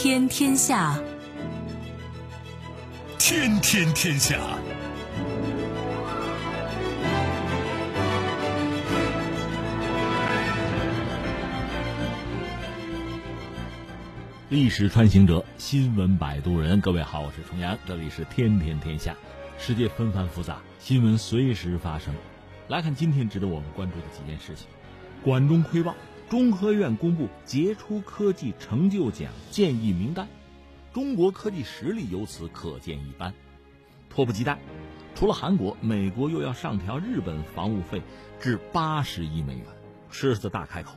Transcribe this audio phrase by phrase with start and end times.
[0.00, 0.96] 天天下，
[3.18, 4.38] 天天天下。
[14.48, 16.80] 历史穿行者，新闻摆渡人。
[16.80, 19.16] 各位好，我是重阳，这里是天天天下。
[19.58, 22.14] 世界纷繁复杂，新闻随时发生。
[22.68, 24.68] 来看今天值得我们关注的几件事情。
[25.24, 25.96] 管中窥豹，
[26.28, 30.28] 中科院公布杰出科技成就奖建议名单，
[30.92, 33.32] 中国科技实力由此可见一斑。
[34.10, 34.58] 迫不及待，
[35.14, 38.02] 除了韩国，美国又要上调日本防务费
[38.38, 39.64] 至八十亿美元，
[40.10, 40.96] 狮子大开口。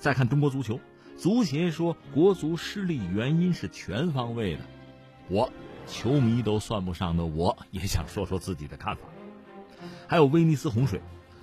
[0.00, 0.80] 再看中国足球。
[1.16, 4.62] 足协说，国足失利原因是全方位的。
[5.28, 5.52] 我，
[5.86, 9.02] 球迷都算不上的，我也想说说自己的看法。
[10.08, 11.00] 还有威尼斯洪水，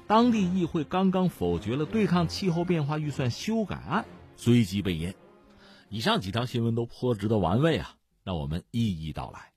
[0.09, 4.05] 当地议会刚刚否决了对抗气候变化预算修改案，
[4.37, 5.13] 随即被淹。
[5.87, 7.93] 以上几条新闻都颇值得玩味啊！
[8.23, 9.51] 让我们一一道来。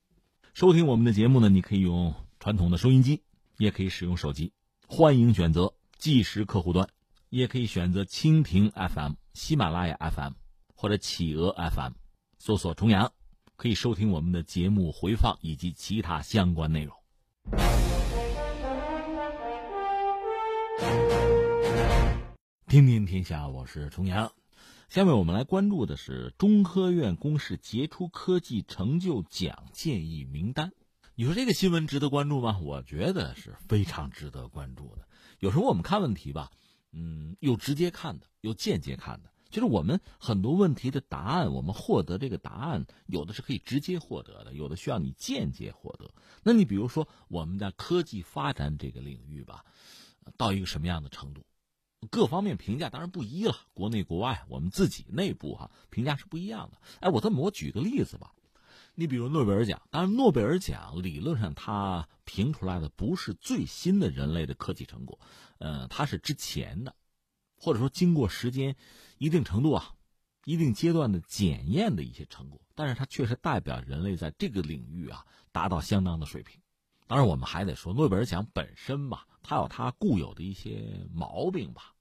[0.53, 3.23] 收听我们的节目呢，你可以用传统的收音机，
[3.57, 4.53] 也可以使用手机，
[4.87, 6.87] 欢迎选择即时客户端。
[7.29, 10.33] 也可以选择蜻蜓 FM、喜马拉雅 FM
[10.75, 11.93] 或者企鹅 FM，
[12.37, 13.11] 搜索“重阳”，
[13.57, 16.95] 可以收听我们的节目回放以及其他相关内容。
[22.73, 24.31] 听听天下，我是重阳。
[24.89, 30.71] 下面我们来关注的是中科院公示杰出科技成就奖建议名单。
[31.13, 32.57] 你说这个新闻值得关注吗？
[32.63, 35.07] 我觉得是非常值得关注的。
[35.37, 36.49] 有时候我们看问题吧。
[36.91, 39.29] 嗯，有直接看的，有间接看的。
[39.51, 46.11] 就是我们很多问题的答案，我们获得这个答案，有的是可以直接获得的，有的需要你间接获得。
[46.41, 49.63] 那你比如说，我们在科技发展这个领域吧，
[50.37, 51.45] 到一个什么样的程度，
[52.07, 53.55] 各方面评价当然不一了。
[53.73, 56.77] 国内国外，我们自己内部哈评价是不一样的。
[56.99, 58.33] 哎，我这么我举个例子吧。
[58.95, 65.19] 你比如诺贝尔奖，当然诺贝尔奖理论上它评出来的不是最新的人类的科技成果，
[65.57, 66.95] 呃，它是之前的，
[67.57, 68.75] 或者说经过时间
[69.17, 69.95] 一定程度啊、
[70.45, 76.61] 一定阶段的检验的一些成果，但是它确实代表人类在这个领域啊达到相当的水平。
[77.07, 81.92] 当然，我们还得说诺贝尔奖本身吧，它有它固有的一些毛病吧，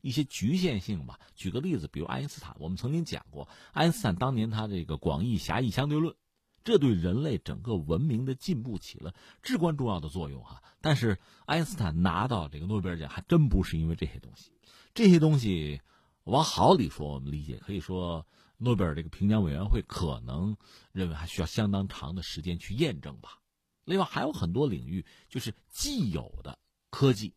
[0.00, 1.18] 一些局限性吧。
[1.34, 6.14] 举个例子，比如爱因斯坦，我们曾经讲过，爱因斯坦当年他这个广义狭义相对论。
[6.62, 10.62] 这对人类整个文明的进步起了至关重要的作用哈。
[10.82, 14.52] 但是爱因斯坦拿到这个诺贝尔奖还真不是因为这些东西，
[14.92, 15.80] 这些东西
[16.24, 18.26] 往好里说，我们理解可以说
[18.58, 20.58] 诺贝尔这个评奖委员会可能
[20.92, 23.38] 认为还需要相当长的时间去验证吧。
[23.86, 26.58] 另外还有很多领域，就是既有的
[26.90, 27.32] 科技，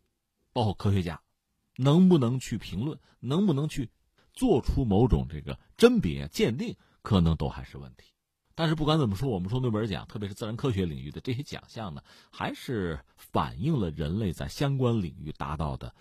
[0.52, 1.22] 包括科学家，
[1.76, 3.90] 能不能去评论，能不能去
[4.34, 8.12] 做出某种这个甄别鉴定，可能都还是问题。
[8.56, 15.96] 但是不管怎么说，我们说诺贝尔奖，特别是自然科学领域的这些奖项呢，还是反映了人类在相关领域达到的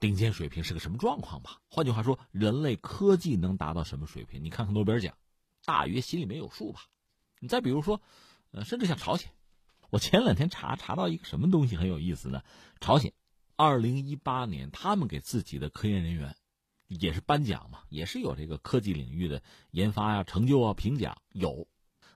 [0.00, 1.60] 顶尖水平是个什么状况吧。
[1.68, 4.42] 换句话说，人类科技能达到什么水平？
[4.42, 5.14] 你看看诺贝尔奖，
[5.64, 6.80] 大约心里面有数吧。
[7.38, 8.00] 你再比如说，
[8.50, 9.30] 呃，甚至像朝鲜，
[9.90, 12.42] 我前两天查查到一个什么东西很有意思呢？
[12.80, 13.12] 朝鲜，
[13.56, 16.36] 二零一八年他们给自己的科研人员。
[16.88, 21.66] 也是颁奖嘛，也是有这个科技领域的研发呀、成就啊、评奖有。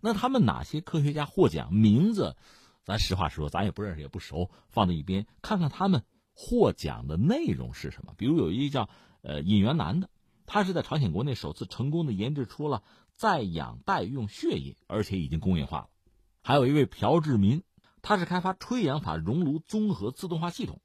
[0.00, 1.75] 那他们哪些科学家获奖？
[1.75, 2.37] 名字，
[2.84, 8.15] 咱实话实说，咱也不认识也不熟，放在一边，看看他们获奖的内容是什么。
[8.17, 8.89] 比如有一个叫
[9.23, 10.09] 呃尹元南的，
[10.47, 12.84] 他是在朝鲜国内首次成功的研制出了
[13.17, 15.89] 再氧代用血液，而且已经工业化了。
[16.43, 17.65] 还有一位朴志民，
[18.03, 20.81] 他是开发吹氧法熔炉综合自动化系统，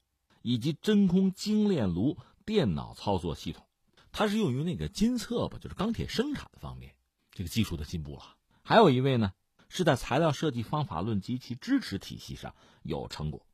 [0.46, 3.66] 以及真空精炼炉电脑操作系统。
[4.12, 6.94] 它是用于那个金测吧，就是钢铁生产的方面，
[7.32, 8.36] 这个技术的进步了。
[8.62, 9.32] 还有一位呢，
[9.70, 12.54] 是在材料设计方法论及其支持体系上
[12.84, 13.48] 有成果，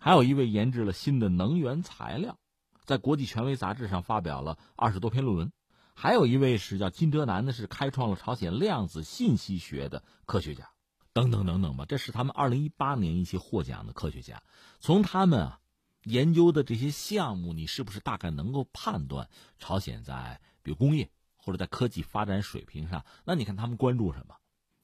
[0.00, 2.38] 还有一位研制了新的能源材料，
[2.84, 5.52] 在国际权威杂志上发表了二十多篇论文。
[5.94, 10.70] 还有一位是叫金哲南的，是开创了朝鲜量子信息学的科学家，
[11.12, 11.86] 等等等等吧。
[11.88, 14.42] 这是他们二零一八年一些获奖的科学家，
[14.78, 15.60] 从他们啊
[16.06, 23.04] 研究的这些项目，你是不是大概能够判断朝鲜在比如工业或者在科技发展水平上？
[23.24, 24.36] 那你看他们关注什么？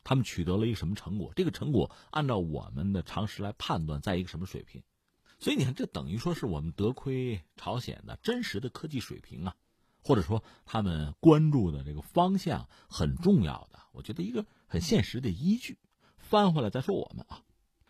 [0.04, 1.32] 他们取得了一个什么成果？
[1.36, 4.82] 这个成果按照我们的常识来判断，在一个什么水平？
[5.38, 9.54] 所以你看，这等于说是我们得亏朝鲜的真实的科技水平啊，
[10.02, 15.78] 或者说他们关注的这个方向很重要的，我觉得一个很现实的依据。
[16.16, 17.42] 翻回来再说我们啊，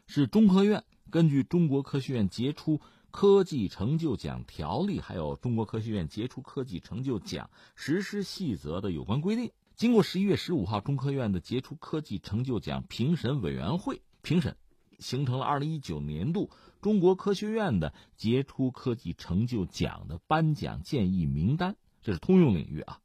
[0.07, 2.81] 是中科院根据《中国科学院杰出
[3.13, 9.53] 科技成就奖条例》还有《中国科学院杰出科技成就奖实施细则》的有关规定。
[9.77, 14.57] 经过十一月十五号中科院的杰出科技成就奖评审委员会评审，
[14.99, 16.51] 形成了二零一九年度
[16.81, 21.77] 中国科学院的杰出科技成就奖的颁奖建议名单。
[22.01, 22.99] 这是通用领域啊，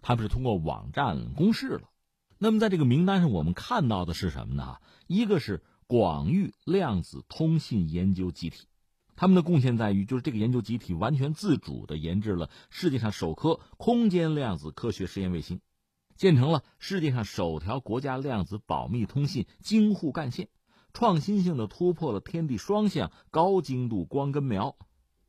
[0.00, 1.90] 他们是通过网站公示了。
[2.38, 4.78] 那么在这个名单上，我们看到的是什么呢？
[5.08, 8.68] 一个是广域量子通信研究集体。
[9.20, 15.60] 他们的贡献在于，就是这个研究集体完全自主的研制了世界上首颗空间量子科学实验卫星，
[16.14, 20.50] 建成了世界上首条国家量子保密通信京沪干线，
[20.92, 24.76] 创新性的突破了天地双向高精度光根苗、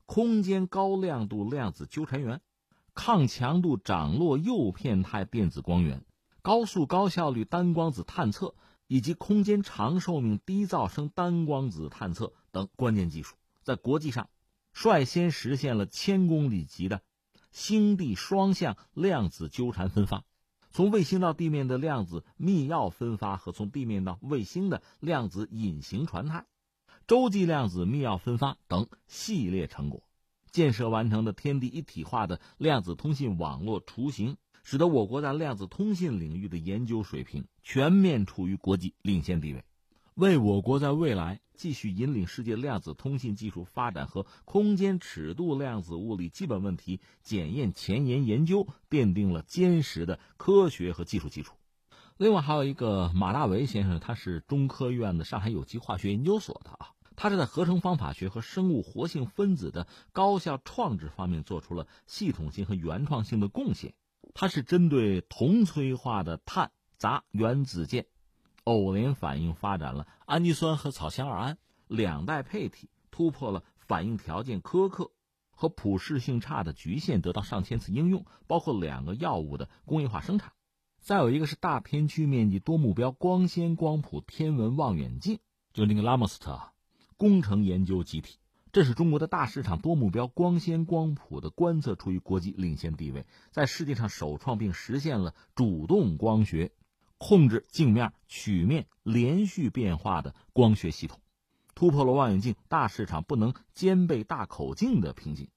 [0.06, 2.42] 空间高亮度量子纠缠源、
[2.94, 6.06] 抗强度涨落诱片态电子光源、
[6.44, 8.54] 高速高效率单光子探测
[8.86, 13.36] 以及空间长寿命低噪声单光子探测等关键技术。
[13.70, 14.32] 在国际上，
[14.74, 17.04] 率先实现了千公里级的
[17.52, 20.24] 星地双向量子纠缠分发，
[20.72, 26.48] 从卫星到地面的量子密钥分发和从地面到卫星的量子隐形传态、
[27.06, 30.02] 洲际量子密钥分发等系列成果，
[30.50, 39.64] 建设完成的天地一体化的量子通信网络雏形，使得我国在量子通信领域的研究水平全面处于国际领先地位。
[40.20, 51.56] 为我国在未来继续引领世界量子通信技术发展和空间尺度量子物理基本问题检验前沿研究奠定了坚实的科学和技术基础。
[52.18, 63.94] 另外，还有一个马大为先生，他是中科院的上海有机化学研究所的啊，他是在合成方法学和生物活性分子的高效创制方面做出了系统性和原创性的贡献。
[64.34, 68.06] 他是针对同催化的碳杂原子键。
[68.70, 71.58] 偶联反应发展了氨基酸和草酰二胺
[71.88, 75.10] 两代配体，突破了反应条件苛刻
[75.50, 80.54] 和普适性差的局限，得到上千次应用，包括两个药物的工业化生产。
[81.00, 85.40] 再有一个是大片区面积多目标光纤光谱天文望远镜，
[85.74, 86.62] 就那个拉莫斯特
[87.18, 88.38] 工程研究集体，
[88.72, 96.72] 这是中国的大市场多目标光纤光谱的观测处于国际领先地位，在世界上首创并实现了主动光学。
[97.20, 101.20] 控制镜面、曲面连续变化的光学系统，
[101.76, 105.50] 突破了望远镜大市场不能兼备大口径的瓶颈，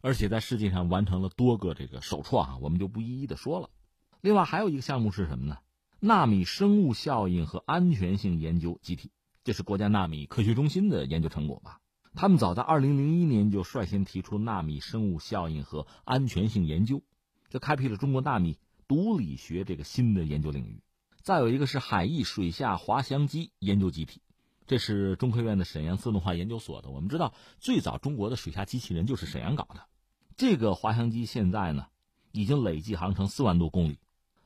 [0.00, 3.70] 而且在世界上完成了多个这个首创啊，我们就不一一的说了。
[4.22, 5.58] 另外还有一个项目是什么呢？
[6.00, 9.12] 纳米生物效应和安全性研究集体，
[9.44, 11.80] 这是国家纳米科学中心的研究成果吧？
[12.14, 17.02] 他们早在二零零一年就率先提出纳米生物效应和安全性研究，
[17.50, 18.58] 这开辟了中国纳米
[18.88, 20.82] 毒理学这个新的研究领域。
[21.22, 24.22] 再有一个是海翼水下滑翔机研究集体，
[24.66, 26.88] 这是中科院的沈阳自动化研究所的。
[26.88, 29.82] 我们知道，最早中国的水下机器人就是沈阳搞的。
[30.38, 31.88] 这个滑翔机现在呢，
[32.32, 33.98] 已经累计航程四万多公里，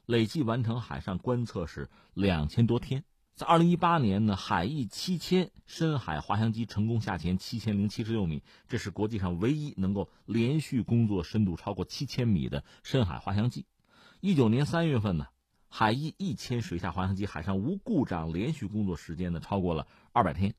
[0.05, 3.05] 累计完成海上观测是两千多天。
[3.37, 13.65] 在二零一八年呢，海翼七千深海滑翔机成功下潜七千零七十六米，这是国际上唯一能够连续工作深度超过七千米的深海滑翔机。
[14.21, 15.29] 一九年三月份呢。
[15.77, 20.55] 海翼一千水下滑翔机海上无故障连续工作时间呢超过了二百天，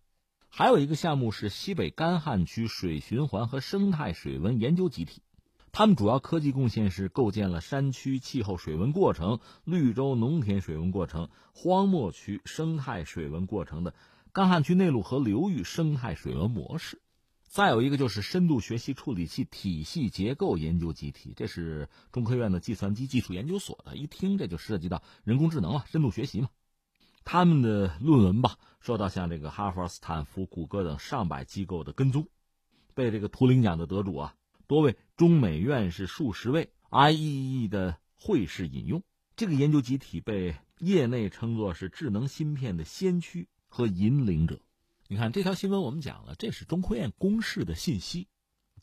[0.50, 5.22] 还有一个项目是西北干旱区水循环和生态水文研究集体，
[5.72, 13.94] 他们主要科技贡献是构建了山区气候水文过程、绿洲农田水文过程、荒漠区生态水文过程的
[14.34, 17.02] 干旱区内陆河流域生态水文模式。
[17.56, 23.96] 再有一个就是深度学习处理器体系结构研究集体，这是中科院的计算机技术研究所的。
[23.96, 26.50] 一听这就涉及到人工智能了，深度学习嘛。
[27.24, 32.28] 他们的论文吧，受到像这个哈佛、斯坦福、谷歌等上百机构的跟踪，
[32.94, 34.36] 被这个图灵奖的得主啊，
[34.68, 39.02] 多位中美院士数十位 IEEE 的会士引用。
[39.38, 44.60] 这个研究集体被业内称作是智能芯片的先驱和引领者。
[45.08, 48.28] 你看这条新闻，我们讲了，这是中科院公示的信息，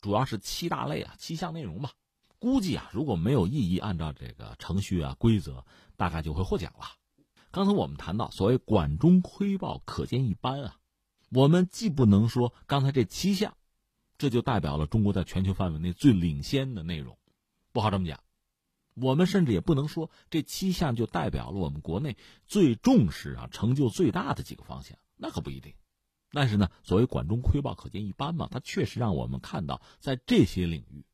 [0.01, 1.91] 主要是七大类啊，七项内容吧。
[2.39, 5.65] 估计啊，如果没有异议，按照这个程序啊规则，
[5.97, 6.85] 大概就会获奖了。
[7.51, 10.77] 刚才我们谈到所谓管中窥豹，可见一斑啊。
[11.29, 13.57] 我们既不能说刚才这七项，
[14.17, 17.17] 这就代表了中国在全球范围内最领先的内容，
[17.73, 18.21] 不好这么讲。
[18.95, 22.15] 我们甚至也不能说这七项就代表了我们国内
[22.45, 25.73] 最重视啊、成就最大的几个方向，那可不一定。
[26.35, 28.47] 但是呢，所谓管中窥豹，可见一斑嘛。
[28.49, 31.05] 它确实让我们看到，在这些领域，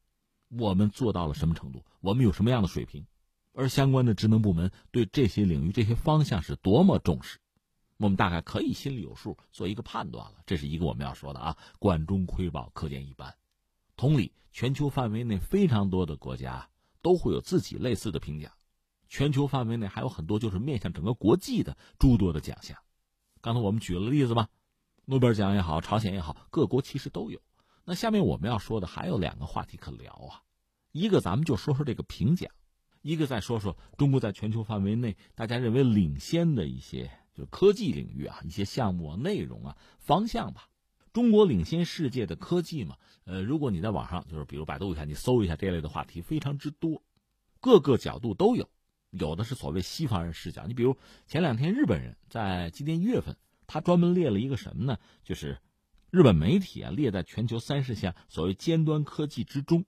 [0.47, 3.05] 我们做到了什么程度，我们有什么样的水平，
[3.53, 7.39] 而相关的职能部门对这些领域、这些方向是多么重视，
[7.97, 10.37] 我们大概可以心里有数，做一个判断了。
[10.45, 13.35] 这是一个我们要说的啊，管中窥豹，可见一斑。
[13.97, 16.69] 同理，全球范围内非常多的国家
[17.01, 18.53] 都会有自己类似的评价。
[19.09, 22.77] 全球范围内还有很多就是面向整个国际的诸多的奖项。
[23.41, 24.49] 刚才我们举了例子吧，
[25.09, 27.41] 诺贝尔奖也好，朝鲜也好，各国其实都有。
[27.83, 30.43] 那下面我们要说的还有两个话题可聊啊，
[30.91, 32.47] 一个咱们就说说这个评奖，
[33.01, 40.69] 一个再说说中国在全球范围内大家认为领先的一些就是科技领域啊，一些项目、内容啊、方向吧。
[41.11, 47.01] 中国领先世界的科技嘛，呃，如果你在网上就是比如百度一下，你搜一下这类的话题非常之多，
[47.59, 48.69] 各个角度都有，
[49.09, 50.67] 有的是所谓西方人视角。
[50.67, 53.35] 你比如前两天日本人在今年一月份，
[53.71, 54.97] 他专门列了一个什么呢？
[55.23, 55.59] 就是
[56.09, 59.85] 日本媒体啊列在全球三十项所谓尖端科技之中，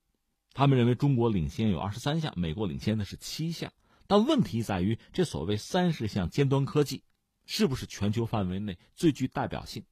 [0.53, 3.73] 他们认为中国领先有二十三项，美国领先的是七项。
[4.05, 7.03] 但问题在于，这所谓三十项尖端科技，
[7.45, 9.83] 是不是全球范围内最具代表性？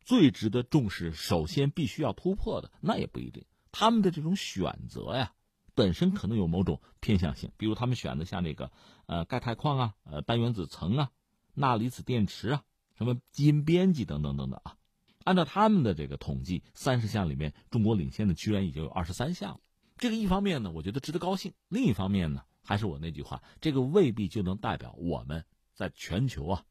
[0.00, 3.44] 最值得重视，首先必须要突破的，那也不一定。
[3.70, 5.34] 他们的这种选择呀，
[5.74, 7.52] 本身可能有某种偏向性。
[7.56, 8.72] 比如他们选的像那个，
[9.06, 11.10] 呃，钙钛矿啊，呃，单原子层啊，
[11.54, 12.64] 钠离子电池啊，
[12.96, 14.76] 什么基因编辑等等等等啊。
[15.24, 19.60] 按照他们的这个统计，三十项里面，中国领先的居然已经有二十三项了。
[19.96, 26.64] 这个一方面呢，我觉得值得高兴；另一方面呢，还是我那句话，这个未必就能代表我们在全球啊，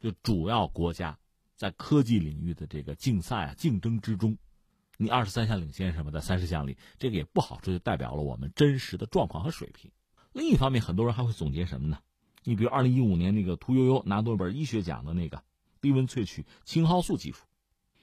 [0.00, 1.18] 就主要国家。
[1.56, 4.36] 在科技领域的这个竞赛啊竞争之中，
[4.98, 9.90] 你二十三项领先什么的三十项里，这个也不好说，就代表了我们真实的状况和水平。
[10.34, 11.98] 另一方面，很多人还会总结什么呢？
[12.44, 15.42] 你比如二零一五年那个屠呦呦拿诺贝尔医学奖的那个
[15.80, 17.44] 低温萃取青蒿素技术，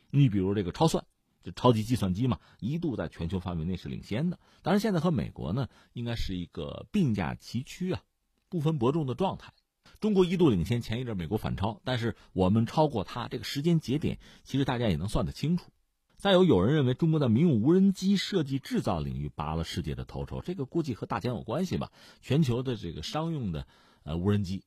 [0.09, 1.05] 你比如这个超算，
[1.43, 4.39] 就超级计算机嘛，一度在全球范围内是领先的。
[4.61, 8.01] 当然，现在和美国呢，应该是一个并驾齐驱啊，
[8.49, 9.53] 不分伯仲的状态。
[9.99, 15.71] 中国一度领先，前一阵美国反超，但是我们超过它这个时间节点，其实大家也能算得清楚。
[16.17, 21.91] 再有，有人认为中国在民用无人机设计制造领域拔了世界的头筹，这个估计和大疆有关系吧？
[22.21, 23.67] 全球的这个商用的
[24.03, 24.63] 呃无人机，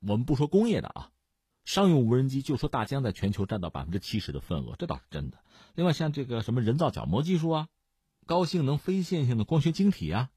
[0.00, 1.10] 我们不说工业的啊，
[1.68, 5.36] 商用无人机就说大疆在全球占到百分之七十的份额，这倒是真的。
[5.74, 7.68] 另外，像这个什么人造角膜技术啊，
[8.24, 10.30] 高性能非线性的光学晶体啊，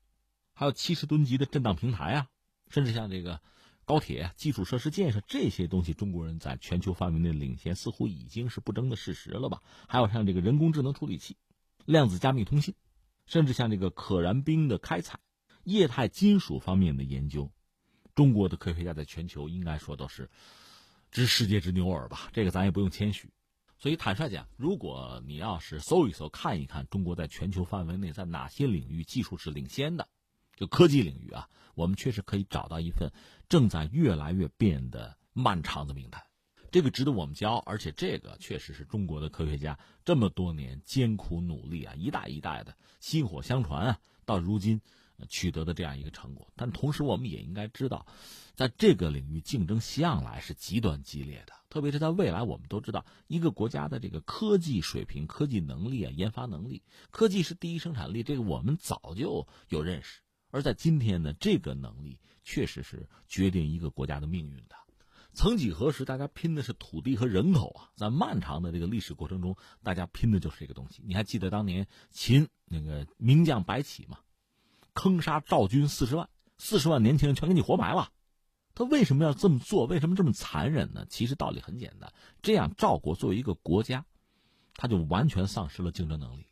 [0.51, 2.27] 还有七十吨级的震荡平台啊，
[2.69, 3.39] 甚至像这个。
[3.83, 9.61] 高铁基础设施建设这些东西，中国人在全球范围内领先，似乎已经是不争的事实了吧？
[9.87, 11.35] 还有像这个人工智能处理器、
[11.85, 12.75] 量子加密通信，
[13.25, 15.19] 甚至像这个可燃冰的开采、
[15.63, 17.51] 液态金属方面的研究，
[18.15, 20.29] 中国的科学家在全球应该说都是
[21.11, 22.29] 知世界之牛耳吧？
[22.33, 23.29] 这个咱也不用谦虚。
[23.77, 30.07] 所以坦率讲，如果你要是搜一搜、看一看中国在全球范围内在哪些领域技术是领先的。
[30.55, 33.09] 就科技领域啊，我们确实可以找到一份
[33.49, 36.21] 正在越来越变得漫长的名单，
[36.71, 44.79] 这个值得我们骄傲，而且这个确实是中国的科学家这么多年艰苦努力啊，一代一代的薪火相传啊，到如今
[45.27, 46.51] 取得的这样一个成果。
[46.55, 48.05] 但同时，我们也应该知道，
[48.55, 60.21] 在这个领域竞争向来是极端激烈的，特别是在未来，我们都知道一个国家的这个科技水平、科技能力啊、研发能力，科技是第一生产力，这个我们早就有认识。
[60.49, 64.75] 而在今天呢，这个能力确实是决定一个国家的命运的。
[65.33, 71.01] 曾几何时，大家拼的是土地和人口啊，在漫长的这个历史过程中，大家拼的就是这个东西。
[71.05, 74.19] 你还记得当年秦那个名将白起吗？
[74.93, 78.11] 坑杀赵军四十万，四十万年轻人全给你活埋了。
[78.73, 79.85] 他为什么要这么做？
[79.85, 81.05] 为什么这么残忍呢？
[81.09, 84.05] 其实道理很简单，这样赵国作为一个国家，
[84.75, 86.47] 他就完全丧失了竞争能力。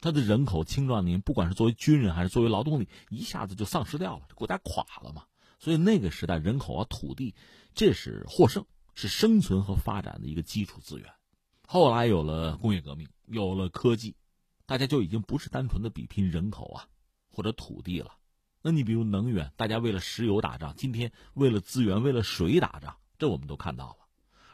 [0.00, 5.24] 他的人口青壮年，不管是作为军人还是作为劳动力，一下子就丧失掉了，国家垮了嘛。
[5.58, 7.34] 所以那个时代，人口啊、土地，
[7.74, 8.64] 这是获胜，
[8.94, 11.12] 是生存和发展的一个基础资源。
[11.66, 14.14] 后来有了工业革命，有了科技，
[14.64, 16.86] 大家就已经不是单纯的比拼人口啊
[17.38, 18.14] 或者土地了。
[18.62, 23.96] 那你比如能源，大家为了石油打仗，今天为了资源、为了水打仗，这我们都看到了。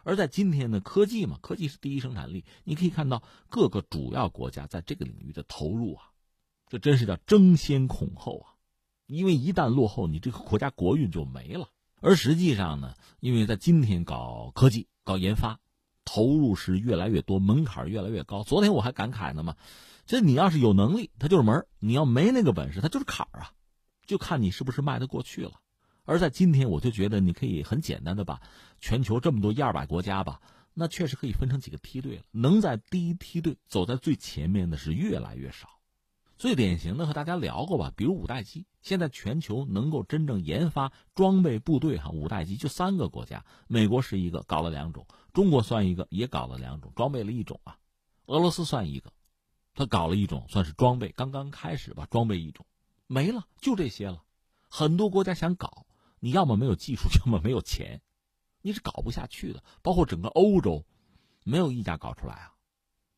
[0.02, 2.44] 而在今天呢，科技嘛，科技是第一生产力。
[2.64, 6.10] 你可以看到各个主要国家在这个领域的投入啊，
[6.68, 8.52] 这真是叫争先恐后啊！
[9.06, 11.70] 因为一旦落后，你这个国家国运就没了。
[12.02, 15.58] 而实际上呢，因为在今天搞科技、搞研发，
[16.04, 18.42] 投入是越来越多，门槛越来越高。
[18.42, 19.56] 昨天我还感慨呢嘛，
[20.06, 23.52] 这你要是有能力，它就是门；你要没那个本事，它就是坎儿啊，
[24.06, 25.52] 就看你是不是迈得过去了。
[26.04, 28.42] 而在今天，我就觉得你可以很简单的把
[28.78, 30.40] 全球这么多一二百国家吧，
[30.74, 32.22] 那确实可以分成几个梯队了。
[32.30, 35.68] 能在第一梯队走在最前面的是越来越少。
[36.36, 47.78] 最典型的和大家聊过吧，比如五代机，现在全球能够真正研发装备部队哈五代机就三个国家，美国是一个搞了两种，中国算一个也搞了两种，装备了一种啊，
[48.26, 49.12] 俄罗斯算一个，
[49.74, 52.64] 他搞了一种算是装备，刚刚开始吧，装备一种
[53.06, 54.22] 没了，就这些了。
[54.68, 55.86] 很多国家想搞。
[56.20, 58.00] 你要么没有技术， 要么没有钱，
[58.62, 59.62] 你是搞不下去的。
[59.82, 60.86] 包括整个欧洲，
[61.42, 62.54] 没有一家搞出来啊。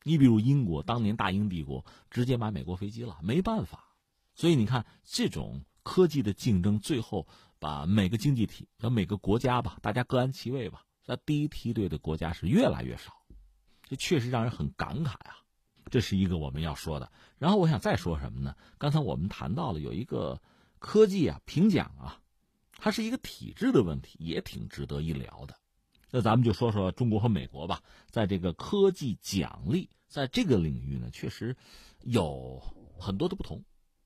[0.03, 3.95] 你比如英国，当年大英帝国直接买美国飞机了，没办法。
[4.35, 7.25] 所以你看，这种科技的竞争，最后
[7.59, 10.83] 把每个经济体和每个国家吧，大家各安其位吧。
[11.05, 13.13] 那第一梯队的国家是越来越少，
[13.83, 15.37] 这确实让人很感慨啊。
[15.89, 17.11] 这是一个我们要说的。
[17.37, 18.55] 然后我想再说什么呢？
[18.77, 20.41] 刚才我们谈到了有一个
[20.79, 22.19] 科技啊评奖啊，
[22.77, 25.55] 它是一个体制的问题，也挺值得一聊的。
[26.09, 31.55] 那咱们就说说中国和美国吧，在这个科技奖励在这个领域呢，确实
[32.01, 32.61] 有
[32.99, 33.63] 很多的不同，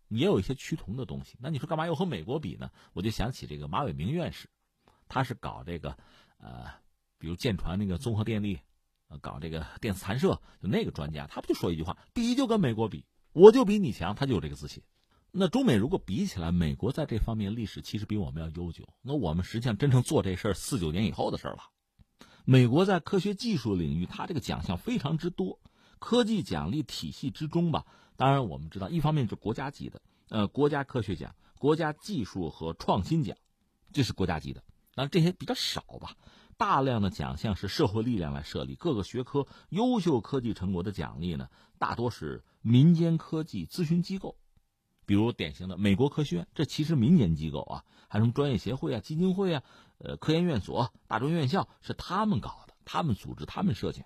[0.09, 1.37] 也有一些趋同的东西。
[1.39, 2.69] 那你说干嘛要和美国比呢？
[2.93, 4.49] 我就想起这个马伟明院士，
[5.07, 5.97] 他是搞这个
[6.37, 6.79] 呃。
[7.21, 8.59] 比如舰船那个综合电力，
[9.19, 14.81] 搞这个电磁弹射，就那个专家，他不就说一句话：比就跟美国比，我就比你强，他就有这个自信。
[15.31, 18.87] 那中美如果比起来，美国在这方面历史其实比我们要悠久。
[19.01, 21.63] 那我们实际上真正做这事儿，四九年以后的事儿了。
[22.43, 25.59] 美国在科学技术领域，它这个奖项非常之多，
[25.99, 27.85] 科技奖励体系之中吧。
[28.17, 33.37] 当然，我们知道，一方面是国家级的，呃，国家科学奖、国家技术和创新奖，
[33.93, 34.61] 这是国家级的，
[34.95, 36.15] 但这些比较少吧。
[36.61, 41.49] 大量的奖项是社会力量来设立，各个学科优秀科技成果的奖励呢，
[41.79, 44.37] 大多是民间科技咨询机构，
[45.07, 49.63] 比如典型的美国科学院，这其实民间机构啊，还有什么专业协会啊、基金会啊、
[49.97, 54.05] 呃科研院所、大专院校是他们搞的，他们组织、他们设奖，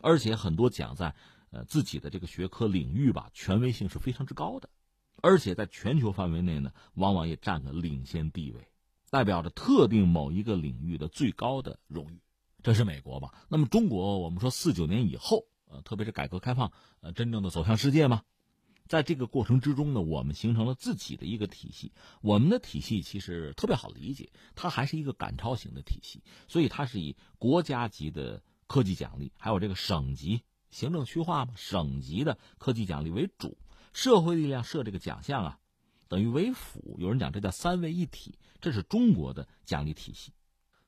[0.00, 1.14] 而且很多奖在
[1.52, 4.68] 呃自己的这个学科领域吧，权威性是非常之高的，
[5.22, 8.71] 而且在全球范围内呢，往往也占个领先地位。
[9.12, 12.22] 代表着特定某一个领域的最高的荣誉，
[12.62, 13.34] 这是美国吧？
[13.50, 18.22] 那么中国，我们说四九年以后，呃，特别是改革开放，呃，真正的走向世界嘛，
[18.86, 21.92] 在这个过程之中呢，我们形成了自己的一个体系。
[22.22, 33.58] 我们的体系其实特别好理解，它还是一个赶超型的体系，所以它是以国家级的科技奖励，还有这个省级行政区划嘛，省级的科技奖励为主，
[33.92, 35.58] 社会力量设这个奖项啊。
[36.12, 40.34] 等于为辅，有人讲这叫三位一体，这是中国的奖励体系。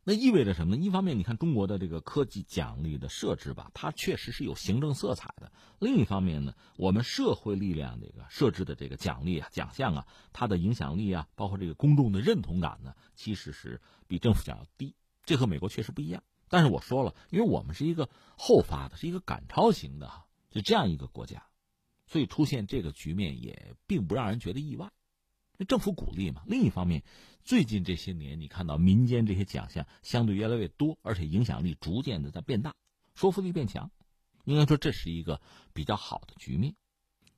[0.02, 0.84] 那意味着什么呢？
[0.84, 14.94] 一方面，你看中国的这个科技奖励的设置吧，它确实是有行政色彩的；另一方面呢，我们社会力量这个设置的这个奖励啊、奖项啊，它的影响力啊，包括这个公众的认同感呢，其实是比政府奖要低。
[15.24, 16.22] 这和美国确实不一样。
[16.50, 21.46] 但是我说了，因为我们是一个后发的，是一个赶超型的哈，就这样一个国家，
[22.06, 24.90] 所以出现这个局面也并不让人觉得意外。
[25.68, 26.42] 政府鼓励嘛。
[26.46, 27.02] 另一方面，
[27.44, 32.74] 最近这些年，你看到民间这些奖项相对越来越多，而且影响力逐渐的在变大，
[33.14, 33.90] 说服力变强。
[34.44, 35.40] 应该说这是一个
[35.72, 36.74] 比较好的局面。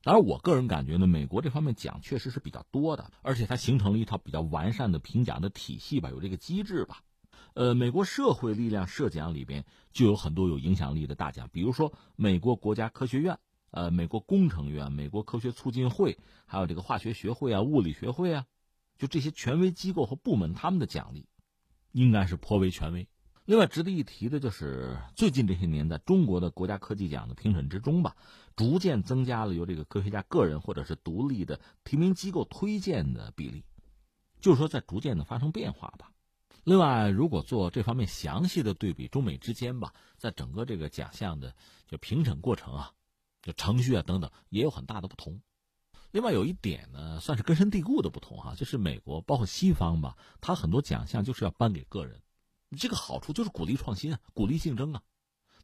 [0.03, 7.03] 当然，我个人感觉呢，美国这方面奖确实是比较多的，而且它形成了一套比较完善的评奖的体系吧，有这个机制吧。
[7.55, 13.39] 呃，美国社会力量设奖里边就有很多有影响力的大奖，比如说美国国家科学院。
[13.71, 18.47] 呃，美国工程院、美国科学促进会，还有这个化学学会啊、物理学会啊，
[18.99, 21.27] 就这些权威机构和部门，他们的奖励
[21.93, 23.07] 应该是颇为权威。
[23.45, 28.17] 另外，值得一提的就是，最近这些年，在中国的国家科技奖的评审之中吧，
[28.57, 33.65] 逐渐增加了由这个科学家个人或者是独立的提名机构推荐的比例，
[34.41, 36.11] 就是说在逐渐的发生变化吧。
[36.65, 41.55] 另外，如果做这方面详细的对比，中美之间吧，在整个这个奖项的
[41.87, 42.93] 就评审过程啊。
[43.47, 45.41] 就程序啊等等也有很大的不同，
[46.11, 52.21] 另外有一点呢，算是根深蒂固的不同哈，就是美国包括西方吧，它很多奖项就是要颁给个人，
[52.77, 55.01] 这个好处就是鼓励创新啊，鼓励竞争啊。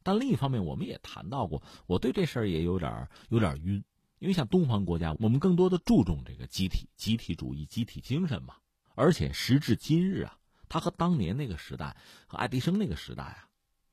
[0.05, 3.83] 但另一方面，我们也谈到过，我对这事儿也有点有点晕，
[4.21, 8.55] 因为像东方国家，我们更多的注重这个集体集体主义、集体精神嘛，
[8.95, 11.97] 而且时至今日啊，它和当年那个时代
[12.29, 13.49] 和爱迪生那个时代啊，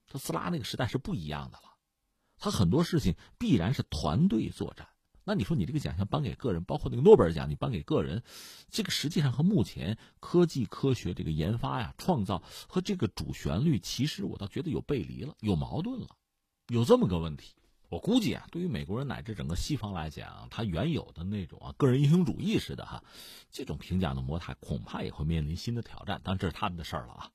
[0.06, 1.64] 特斯拉那个时代是不一样的了。
[2.40, 4.88] 他很多事情必然是团队作战，
[5.26, 8.24] 那你说你这个奖项颁给个人，包括那个诺贝尔奖，你颁给个人，
[8.70, 16.08] 这个实际上和目前科技科学这个研发呀、创造和这个主旋律，其实我倒觉得有背离了，有矛盾了，
[16.68, 17.54] 有这么个问题。
[17.90, 23.04] 我估计啊，对于美国人乃至整个西方来讲，他原有的那种啊个人英雄主义似的哈，
[23.52, 26.22] 这种评价的模态恐怕也会面临新的挑战。
[26.24, 27.32] 当然这是他们的事儿了啊。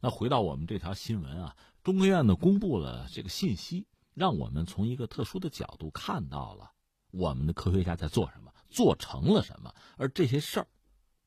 [0.00, 3.86] 那回到我们这条新闻啊，中科院呢公布了这个信息。
[4.16, 6.72] 让我们从一个特殊的角度看到了
[7.10, 10.66] 我们的科学家在做什么，做成了什么，而这些事儿，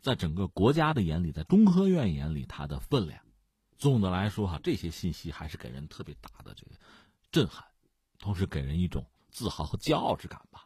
[0.02, 3.22] 在整个国家的眼里，在中科院眼里，它的分量，
[3.78, 6.72] 总的来说哈，这些信息还是给人特别大的这个
[7.32, 7.64] 震撼，
[8.18, 10.66] 同时给人一种自豪和骄傲之感吧。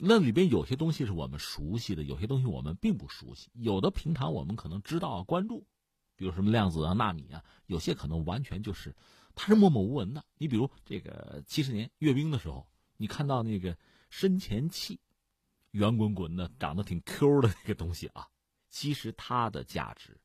[0.00, 5.66] 那里边有些东西是我们熟悉的，有些东西我们并不熟悉，有的平常我们可能知道关注，
[6.14, 8.94] 比如什么量子啊、纳米啊，有些可能完全就是
[9.34, 10.24] 它是默默无闻的。
[10.38, 12.66] 你比如这个七十年阅兵的时候，
[12.96, 13.76] 你看到那个
[14.10, 15.00] 深潜器，
[15.72, 18.28] 圆滚滚的、长得挺 Q 的那个东西啊，
[18.70, 20.18] 其实它的价值，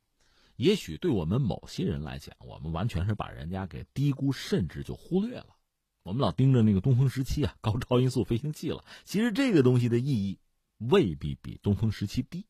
[0.56, 5.56] 也许对我们某些人来讲，我们完全是把人家给低估，甚至就忽略了。
[6.04, 8.84] 我们老盯着那个东风十七啊，高超音速飞行器了。
[9.06, 10.40] 其实这个东西的意义
[10.78, 12.46] 未必比东风十七低。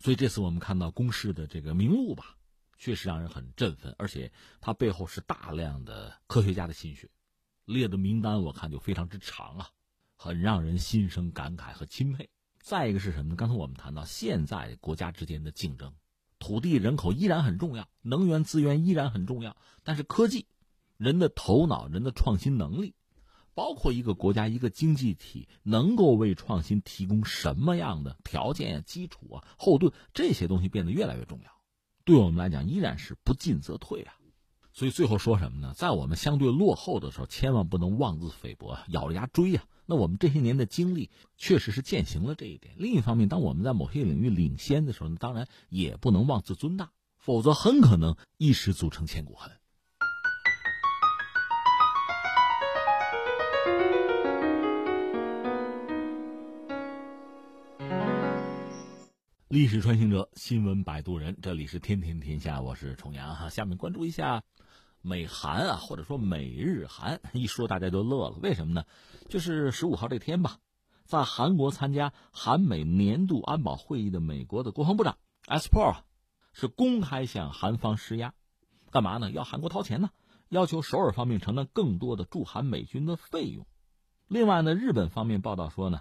[0.00, 2.36] 所以这次我们看到公示的这个名录吧，
[2.78, 7.10] 确实让人很振奋，而且它背后是大量的科学家的心血，
[7.64, 9.70] 列的名单我看就非常之长啊，
[10.16, 12.30] 很让人心生感慨和钦佩。
[12.60, 13.36] 再一个是什么呢？
[13.36, 15.94] 刚才我们谈到，现在国家之间的竞争，
[16.38, 20.46] 土地、人口依然很重要，能源资源依然很重要，但是科技。
[20.96, 22.94] 人的头脑、人的创新能力，
[23.52, 31.53] 包括一个国家、一个经济体能够为创新提供什么样的条件、基础啊、后盾，这些东西变得越来越重要。
[32.04, 34.14] 对我们来讲，依然是不进则退啊。
[34.72, 35.72] 所以最后说什么呢？
[35.74, 39.64] 在我们相对落后的时候，千万不能妄自菲薄，咬着牙追呀。
[39.86, 42.74] 那我们这些年的经历确实是践行了这一点。
[42.76, 49.52] 另一方面，当我们在某些领域领先的时候，当然也不能妄自尊大，否则很可能一失足成千古恨。
[59.54, 63.50] 历史穿行者，新闻摆渡人，这里是天天天下，我是重阳哈。
[63.50, 64.42] 下面关注一下
[65.00, 68.36] 美韩啊，或者说美日韩， 一说大家都乐了。
[68.42, 68.84] 为什么呢？
[69.28, 70.58] 就是十五号这天吧，
[71.04, 75.98] 在韩国参加韩美年度安保会议的美国的国防部长 Esper
[76.52, 78.34] 是公开向韩方施压，
[78.90, 79.30] 干嘛呢？
[79.30, 80.10] 要韩国掏钱呢？
[80.48, 83.64] 要求首尔方面承担更多的驻韩美军的费用。
[84.26, 86.00] 另外呢，日本方面报道说呢。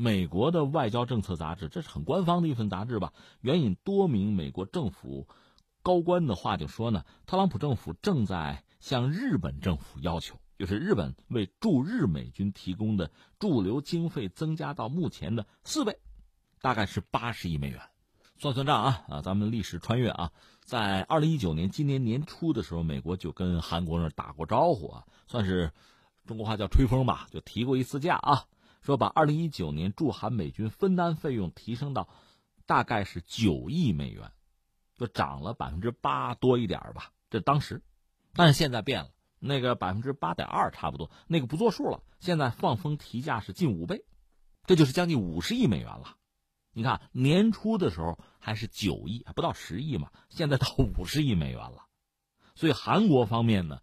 [0.00, 3.12] 美国的外交政策杂志，这是很官方的一份杂志吧？
[3.40, 5.26] 援引多名美国政府
[5.82, 15.98] 高官的话就说呢，特朗普政府正在向日本政府要求，就是日本为驻日美军提供的驻留经费增加到目前的四倍，
[16.60, 17.80] 大概是八十亿美元。
[18.38, 20.30] 算算账啊啊，咱们历史穿越啊，
[20.62, 25.72] 在二零一九年今年年初的时候，美国就跟韩国那打过招呼啊，算是
[26.24, 28.44] 中国话叫吹风吧，就提过一次价啊。
[28.80, 32.08] 说把二零一九年驻韩美军分担费用提升到
[32.66, 34.32] 大概是九亿美元，
[34.96, 37.12] 就涨了百分之八多一点吧。
[37.30, 37.82] 这当时，
[38.34, 42.02] 但是现在变了，那个百分之八点二差不多，那个不作数了。
[42.20, 44.04] 现在放风提价是近五倍，
[44.64, 46.16] 这就是将近五十亿美元了。
[46.72, 51.86] 你看年初的时候还是九亿，还不到十亿嘛，现在到五十亿美元了。
[52.54, 53.80] 所以韩国方面呢，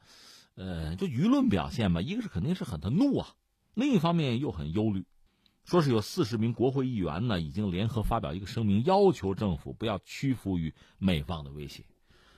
[0.56, 3.36] 呃，就舆论表现嘛，一个是肯定是很的怒啊。
[3.76, 5.06] 另一方面又很忧虑，
[5.66, 11.84] 说是有四十名国会议员呢，已经联合发表一个声明，要求政府不要屈服于美方的威胁。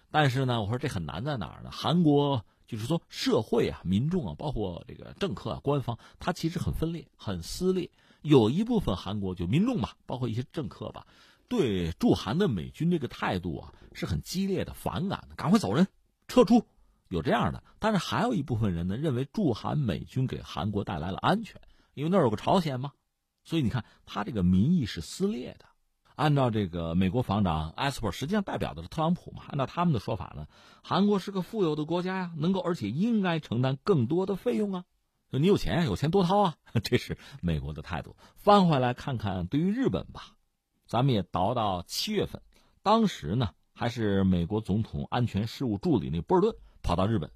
[0.10, 1.70] 但是呢，我说这很难在哪儿呢？
[1.70, 7.92] 韩国就是说社会啊、民众啊，包括这个政客啊、官方，他其实很分裂、很撕裂。
[8.24, 11.06] 有一部分韩国就民众吧，包括一些政客吧，
[11.48, 15.88] 对驻韩的美军这个态度啊是很激烈的、反感的，赶快走人、
[16.28, 16.66] 撤出。
[17.10, 21.62] 有这样的，但是还有一部分人呢，认为驻韩美军给韩国带来了安全，
[21.94, 22.92] 因为那儿有个朝鲜嘛，
[23.44, 25.66] 所以你看他这个民意是撕裂的。
[26.16, 29.44] 按照这个美国防长埃斯珀，实际上代表的是特朗普嘛。
[29.50, 30.48] 按照他们的说法呢，
[30.82, 34.86] 韩国是个富有的国家呀，能够而且应该承担更多的费用啊。
[35.30, 38.16] 你有钱，有钱多掏啊， 这是美国的态度。
[38.36, 40.36] 翻回来看看，对于日本吧，
[40.88, 42.42] 咱们也倒到七月份，
[42.82, 46.56] 当时呢还是美国总统安全事务助理那波尔顿。
[46.88, 47.30] 跑到日本，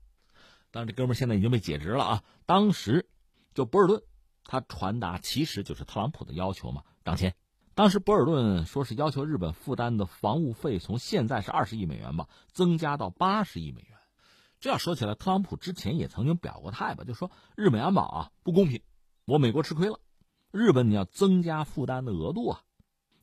[0.71, 2.23] 但这哥们现在已经被解职了啊！
[2.45, 3.09] 当时
[3.53, 4.01] 就博尔顿，
[4.45, 7.35] 他传达其实就是特朗普的要求嘛，涨钱。
[7.73, 13.97] 当时博尔顿说是要求日本负担的防务费从现在是二十亿美元吧，增加到八十亿美元。
[14.61, 18.81] 这要说起来，特朗普之前也曾经表过态吧，就说日美安保啊不公平，
[19.25, 19.99] 我美国吃亏了，
[20.51, 22.61] 日本你要增加负担的额度啊。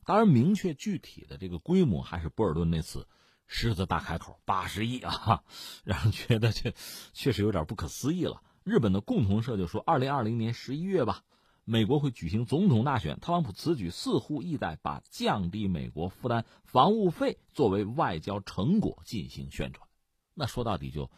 [0.05, 3.07] 当然，明确具体的这个规模还是博尔顿那次。
[3.51, 5.43] 狮子大开口，八十亿啊，
[5.83, 6.71] 让人觉得这
[7.13, 8.43] 确实有点不可思议了。
[8.63, 11.23] 日本的共同社就说，二零二零年十一月吧，
[11.65, 19.89] 美国会举行总统大选，特朗普此举似乎意在把降低美国负担防务费作为外交成果进行宣传。
[20.35, 21.09] 那说到底就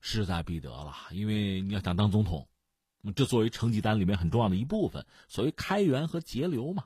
[0.00, 2.48] 势在必得了，因为你要想当总统，
[3.14, 6.84] 这作为成绩单里面很重要的一部分，所谓开源和节流嘛。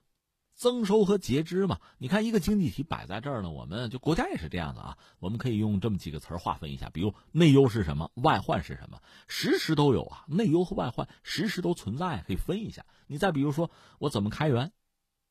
[0.59, 4.99] 增收和节支嘛，你看一个经济体摆在这儿呢，我们就国家也是这样的啊。
[5.21, 10.25] 我们可以用这么几个词儿划分一下，比如内忧是什么，外患是什么，时时都有啊。
[10.27, 12.85] 内忧和外患时时都存在，可以分一下。
[13.07, 14.73] 你再比如说，我怎么开源，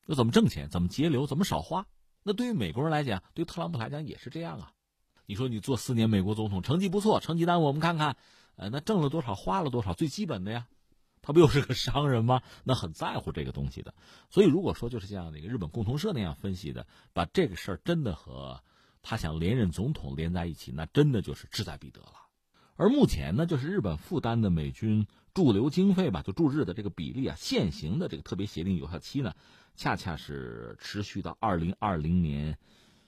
[0.06, 1.86] 我怎么挣钱，怎么节流，怎么少花。
[2.22, 4.72] 那对于美国人来讲，对特朗普来讲也是这样啊。
[5.26, 8.16] 你说你做四年美国总统，成绩不错，成绩单我们看看，
[8.56, 10.66] 呃，那挣了多少，花了多少，最基本的呀。
[11.28, 12.40] 他不又是个商人吗？
[12.64, 13.92] 那很在乎这个东西的。
[14.30, 18.62] 所以如果说就是像那个日本共同社那样分析的，把这个事儿真的和
[19.02, 22.14] 他想连任总统连在一起，那真的就是志在必得了。
[22.76, 29.34] 而目前呢，就是日本负担的美军驻留经费吧，就驻日的这个比例啊，现行的这个特别协定有效期呢，
[29.76, 32.56] 恰恰是持续到二零二零年，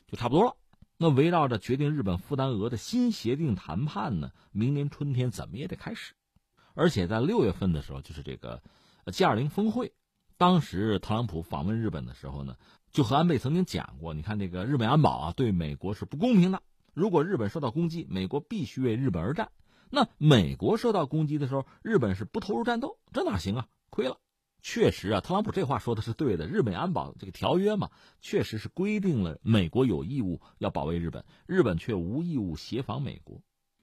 [0.06, 0.56] 就差不多了。
[0.98, 6.12] 那围绕着决定日本负担额的新协定谈判呢，明年春天怎么也得开始。
[6.74, 8.62] 而且在六月份的时候，就是这个
[9.06, 9.92] G 二零峰会，
[10.38, 12.56] 当时特朗普访问日本的时候呢，
[12.90, 16.62] 就和安倍曾经讲过，你看这个日本安保啊，对美国是不公平的。
[16.92, 19.50] 如果日本受到攻击，美国必须为日本而战。
[19.90, 23.66] 那美国受到攻击的时候，日本是不投入战斗，这哪行啊？
[23.90, 24.18] 亏了。
[24.62, 26.46] 确实啊，特朗普这话说的是对的。
[26.46, 33.40] 日本安保这个条约嘛，确实是规定了美国有义务要保卫日本，日本却无义务协防美国。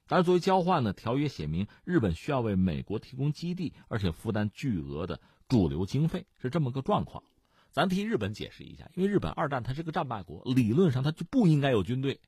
[0.07, 7.23] 但是作为交换呢，条约写明日本需要为美国提供基地，而且负担巨额的驻留经费，是这么个状况。
[7.71, 12.19] 咱替日本解释一下，因为日本二战它是个战败国，理论上它就不应该有军队。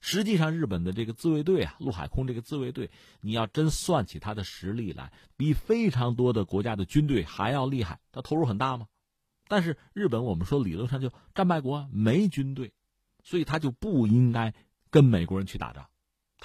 [0.00, 8.00] 实际上，日本的这个自卫队啊，陆海空这个自卫队，你要真算起它的实力来，比非常多的国家的军队还要厉害。
[8.12, 8.88] 它投入很大吗？
[9.48, 12.72] 但是日本，我们说理论上就战败国，没军队，
[13.22, 14.54] 所以他就不应该
[14.90, 15.88] 跟美国人去打仗，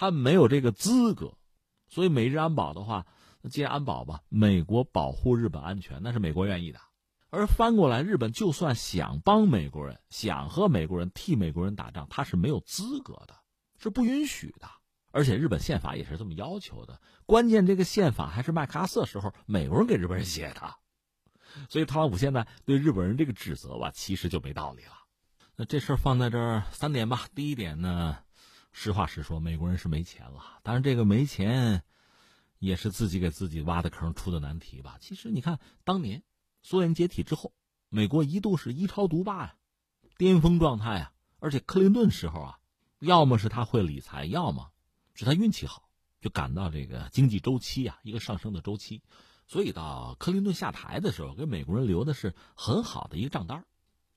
[0.01, 1.37] 他没有这个资格。
[1.87, 3.05] 所以美日安保的话，
[3.41, 6.79] 那既然安保吧，美国保护日本安全，那是美国愿意的。
[7.29, 13.35] 而翻过来，日本就算想帮美国人，想和美国人替美国人打仗，他是没有资格的。
[13.77, 14.67] 是不允许的，
[15.11, 16.99] 而且日本宪法也是这么要求的。
[17.27, 20.73] 关键这个宪法还是麦克阿瑟时候美国人给日本人写的，
[21.69, 24.93] 所以特朗普现在对日本人这个指责吧，其实就没道理了。
[25.55, 27.27] 那这事儿放在这儿三点吧。
[27.35, 28.17] 第一点呢，
[28.71, 30.59] 实话实说，美国人是没钱了。
[30.63, 31.83] 当然，这个没钱
[32.59, 34.97] 也是自己给自己挖的坑，出的难题吧。
[34.99, 36.23] 其实你看，当年
[36.61, 37.53] 苏联解体之后，
[37.89, 39.55] 美国一度是一超独霸呀，
[40.17, 42.57] 巅峰状态啊，而且克林顿时候啊。
[42.99, 44.69] 要么是他会理财，要么
[45.15, 45.89] 是他运气好，
[46.21, 49.01] 就赶到这个经济周期啊，一个上升的周期，
[49.47, 53.65] 所以到克林顿下台的时候，给美国人留的是很好的一个账单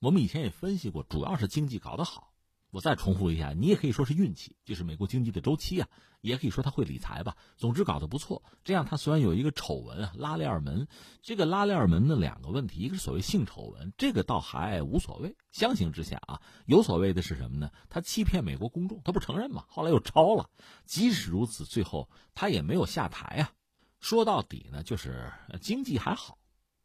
[0.01, 2.34] 我们以前也分析过，主要是经济搞得好。
[2.75, 5.89] 我再重复一下，你也可以说是运气，就是美国经济的周期啊，
[6.23, 7.37] 也可以说他会理财吧。
[7.57, 8.43] 总之搞得不错。
[8.65, 10.89] 这样他虽然有一个丑闻啊，拉链门，
[11.23, 15.37] 这个拉链门的两个问题，一个是所谓性丑闻，这个倒还无所谓。
[15.53, 17.71] 相形之下啊，有所谓的是什么呢？
[17.89, 20.51] 他欺骗美国公众，他不承认嘛，后来又抄了。
[20.85, 23.53] 即使如此，最后他也没有下台啊。
[24.01, 26.39] 说到底呢，就是经济还好，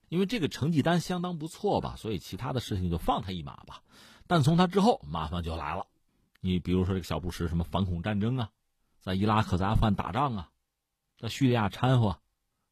[0.07, 3.81] 因为这个成绩单相当不错吧，所以其他的事情就放他一马吧。
[4.29, 5.87] 但从他之后，麻烦就来了。
[6.39, 8.51] 你比如说这个小布什，什么反恐战争啊，
[8.99, 10.51] 在伊拉克、在阿富汗打仗啊，
[11.17, 12.19] 在叙利亚掺和，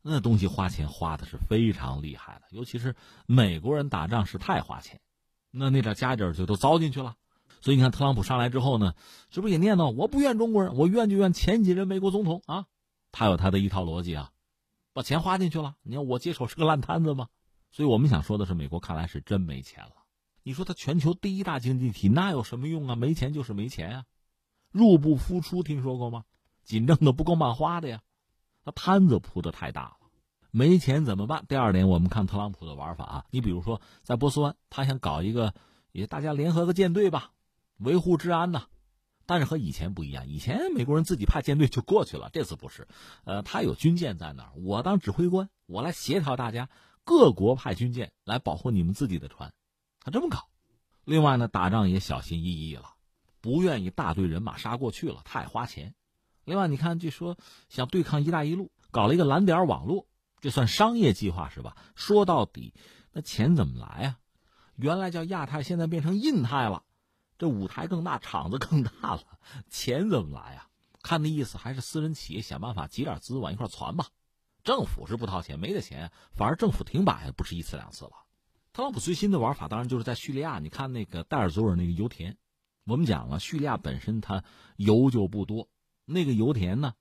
[0.03, 2.43] 那东西花钱花的是非常厉害的。
[2.51, 5.01] 尤其是美国人打仗是太花钱，
[5.49, 7.15] 那那点家底儿就都糟进去了。
[7.59, 8.93] 所以你看，特朗普上来之后呢，
[9.31, 12.67] 是不是也念叨我不怨中国人，我怨就怨前几任美国总统啊？
[13.11, 14.29] 他有他的一套逻辑啊，
[14.93, 15.75] 把钱花进去了。
[15.81, 17.29] 你看我接手是个烂摊子吗？
[17.71, 19.96] 所以我们想说的是，美国看来是真没钱了。
[20.47, 22.95] 你说他全球第一大经济体，那有什么用啊？
[22.95, 24.05] 没钱就是没钱啊，
[24.71, 26.23] 入不敷出，听说过吗？
[26.63, 28.01] 紧挣的不够漫花的呀，
[28.63, 29.97] 他摊子铺的太大了，
[30.49, 31.43] 没钱怎么办？
[31.49, 35.53] 第二点，我们看特朗普的玩法啊，你比如说在波斯湾，他想搞一个，
[35.91, 37.33] 也大家联合个舰队吧，
[37.79, 38.67] 维护治安呐。
[39.25, 42.87] 但是和以前不一样，以前美国人自己派舰队就过去了，这次不是，
[43.25, 46.69] 呃，他有军舰在那儿，我当指挥官，我来协调大家，
[47.03, 49.51] 各国派军舰来保护你们自己的船。
[50.07, 50.47] 他这么搞，
[51.03, 52.93] 另外呢，打仗也小心翼翼了，
[53.41, 55.95] 不愿意大队人马杀过去了，太花钱。
[56.45, 60.07] 另外，你看，据说想对抗“一带一路”，搞了一个蓝点网络，
[60.39, 61.75] 这算商业计划是吧？
[61.93, 62.73] 说到底，
[63.11, 64.19] 那钱怎么来啊？
[64.77, 66.85] 原来叫亚太，现在变成印太了，
[67.37, 69.23] 这舞台更大，场子更大了，
[69.69, 70.69] 钱怎么来啊？
[71.03, 74.07] 看那意思，还是私人企业想办法集点资往一块攒吧。
[74.63, 78.11] 政府是不掏钱，没得钱，反而政府停摆不是一次两次了。
[78.77, 82.37] 特朗普最新的玩法当然就是在叙利亚，你看那个戴尔佐尔那个油田，
[82.85, 84.43] 我们讲了，叙利亚本身它
[84.75, 85.67] 油就不多，
[86.05, 86.93] 那个油田呢，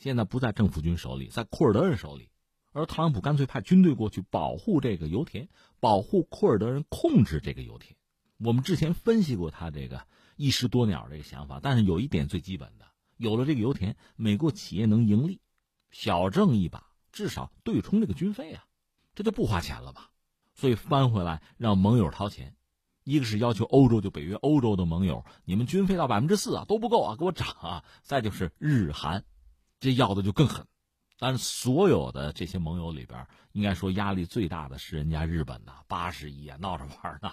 [0.00, 2.28] 现在不在政府军手里，在库尔德人手里，
[2.72, 7.96] 而特朗普干脆派军队过去保护这个油田，保护库尔德人控制这个油田。
[8.38, 15.40] 我们之前分析过他这个一石多鸟这个想法，但是有一点最基本的，有了这个油田，美国企业能盈利，
[15.92, 18.66] 小挣一把，至少对冲这个军费啊，
[19.14, 20.10] 这就不花钱了吧？
[20.56, 22.56] 所以翻回来让盟友掏钱，
[23.04, 27.84] 一个是要求欧洲就北约欧洲的盟友，你们军费到百分之四啊都不够啊，给我涨啊！
[28.02, 29.24] 再就是日韩，
[29.78, 30.66] 这要的就更狠。
[31.18, 37.32] 但是所有的这些盟友里边，应该说压力最大的是人家日本呐，八十亿啊，闹着玩呢。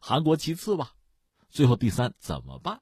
[0.00, 0.92] 韩国其次吧，
[1.50, 2.80] 最后第三怎么办？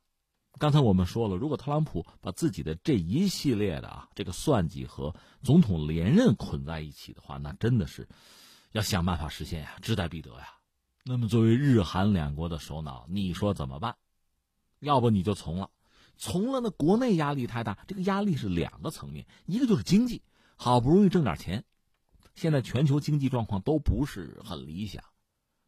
[0.58, 8.06] 刚才我们说了，如果特朗普把自己的这一系列的啊这个算计和总统连任捆在一起的话，那真的是
[8.72, 10.48] 要想办法实现呀，志在必得呀。
[11.04, 13.96] 那么，作为日韩两国的首脑，你说怎么办？
[14.80, 15.70] 要不你就从了，
[16.16, 17.78] 从了那国内压力太大。
[17.87, 20.22] 这个压力是两个层面，一个就是经济，
[20.56, 21.64] 好不容易挣点钱，
[22.35, 25.04] 现在全球经济状况都不是很理想，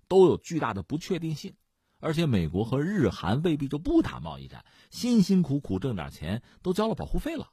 [0.08, 1.54] 都有巨大的不确定性，
[2.00, 7.50] 而且美国和日韩未必就不打贸易战，辛辛苦苦挣点钱都交了保护费了。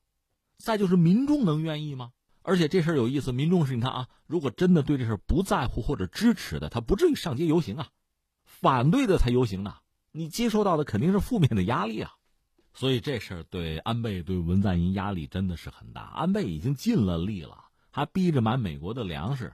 [0.57, 2.13] 再就是民众能愿意吗？
[2.43, 7.89] 而且这事儿有意思，民众是你看啊，如果真的对这事儿不在乎或者支持的，他不至于上街游行啊，
[8.45, 9.75] 反对的才游行呢。
[10.12, 12.15] 你接收到的肯定是负面的压力啊，
[12.73, 16.01] 所以这事儿对安倍对文在寅压力真的是很大。
[16.01, 19.54] 安倍已经尽了力了，还逼着买美国的粮食，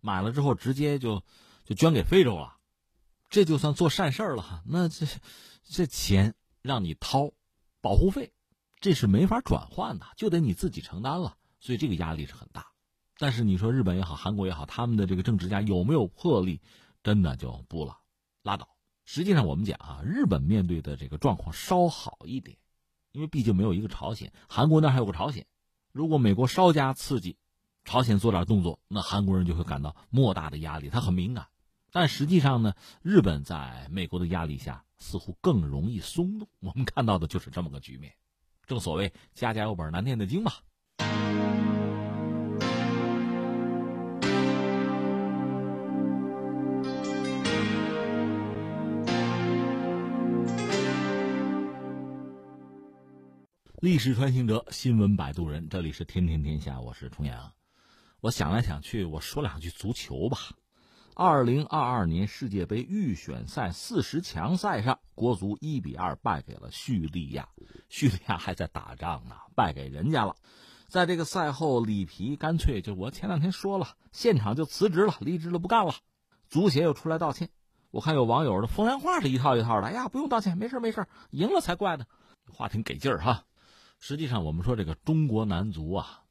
[0.00, 1.22] 买了之后直接就
[1.64, 2.56] 就捐给非洲了，
[3.30, 4.62] 这就算做善事儿了。
[4.66, 5.06] 那这
[5.64, 7.30] 这钱让你掏
[7.80, 8.32] 保护费，
[8.80, 11.36] 这是没法转换的，就得你自己承担了。
[11.60, 12.66] 所以这个压力是很大，
[13.18, 16.60] 但是你说日本也好，韩国也好，他们的这个政治家有没有魄力，
[17.02, 17.98] 真的就不了，
[18.42, 18.68] 拉倒。
[19.04, 22.56] 实际上我们讲啊，日本面对的这个状况稍好一点，
[23.12, 25.46] 因为毕竟没有一个朝鲜，韩国那还有个朝鲜。
[25.92, 27.36] 如果美国稍加刺激，
[27.84, 31.46] 朝鲜做点动作，那韩国人就会感到莫大的压力，他很敏感。
[31.92, 36.48] 但实际上呢，日本在美国的压力下似乎更容易松动。
[36.60, 38.12] 我们看到的就是这么个局面。
[38.66, 40.62] 正所谓家家有本难念的经吧。
[53.86, 57.52] 历史穿行者，新闻摆渡人，这里是天天天下，我是重阳。
[58.20, 60.38] 我想来想去，我说两句足球吧。
[61.14, 67.48] 二零二二年世界杯预选赛四十强赛上，国足一比二败给了叙利亚，
[67.88, 70.34] 叙利亚还在打仗呢，败给人家了。
[70.88, 75.94] 在这个赛后，里皮干脆就我前两天说了，现场就辞职了，离职了，不干了。
[76.48, 77.50] 足协又出来道歉，
[77.92, 79.86] 我看有网友的风凉话是一套一套的。
[79.86, 82.04] 哎呀，不用道歉，没事没事，赢了才怪呢。
[82.50, 83.44] 话挺给劲儿哈。
[83.98, 86.22] 实际上，我们说这个中国男足啊，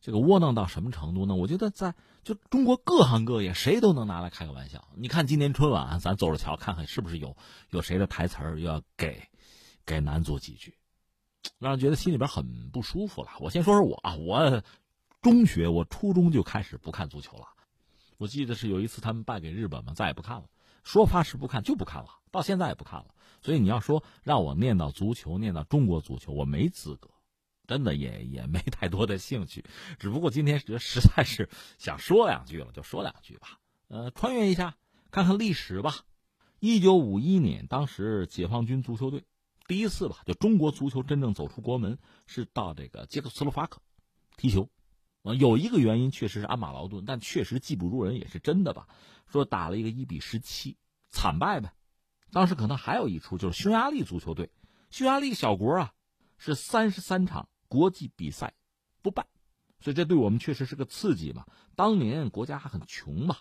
[0.00, 1.34] 这个窝囊到什么程度呢？
[1.34, 4.88] 我觉得在就中国各行各业，谁都能拿来开个玩笑。
[4.96, 7.36] 你看今年春晚，咱走着瞧，看看是不是有
[7.70, 9.28] 有谁的台词儿要给
[9.84, 10.76] 给男足几句。
[11.58, 13.30] 让人觉得心里边很不舒服了。
[13.40, 14.62] 我先说说我啊，我
[15.20, 17.46] 中学我初中就开始不看足球了。
[18.16, 20.44] 我记得是有一次他们败给日本嘛，再也不看了。
[20.84, 23.06] 说发誓不看就不看了，到现在也不看了。
[23.44, 27.10] 所以你要说让我念到足球，念到中国足球，我没资格，
[27.66, 29.66] 真的也也没太多的兴趣。
[29.98, 33.60] 只不过今天实实在是想说两句了，就说两句吧。
[33.88, 34.76] 呃，穿越一下，
[35.10, 35.94] 看看历史吧。
[36.58, 39.24] 一九五一年，当时解放军足球队。
[39.66, 43.82] 第一次吧，就中国足球真正走出国门是到这个捷克斯洛伐克
[44.38, 44.70] 踢球，
[45.22, 48.88] 啊，有一个原因确实是鞍马劳顿，但确实技不如人也是真的吧。
[49.26, 50.78] 说打了一个一比十七，
[51.10, 51.74] 惨败呗。
[52.34, 54.50] 当时可能还有一出，就是匈牙利足球队，
[54.90, 55.94] 匈牙利小国啊，
[56.36, 58.54] 是三十三场国际比赛
[59.02, 59.26] 不败，
[59.78, 61.46] 所以这对我们确实是个刺激嘛。
[61.76, 63.36] 当年国家还很穷嘛，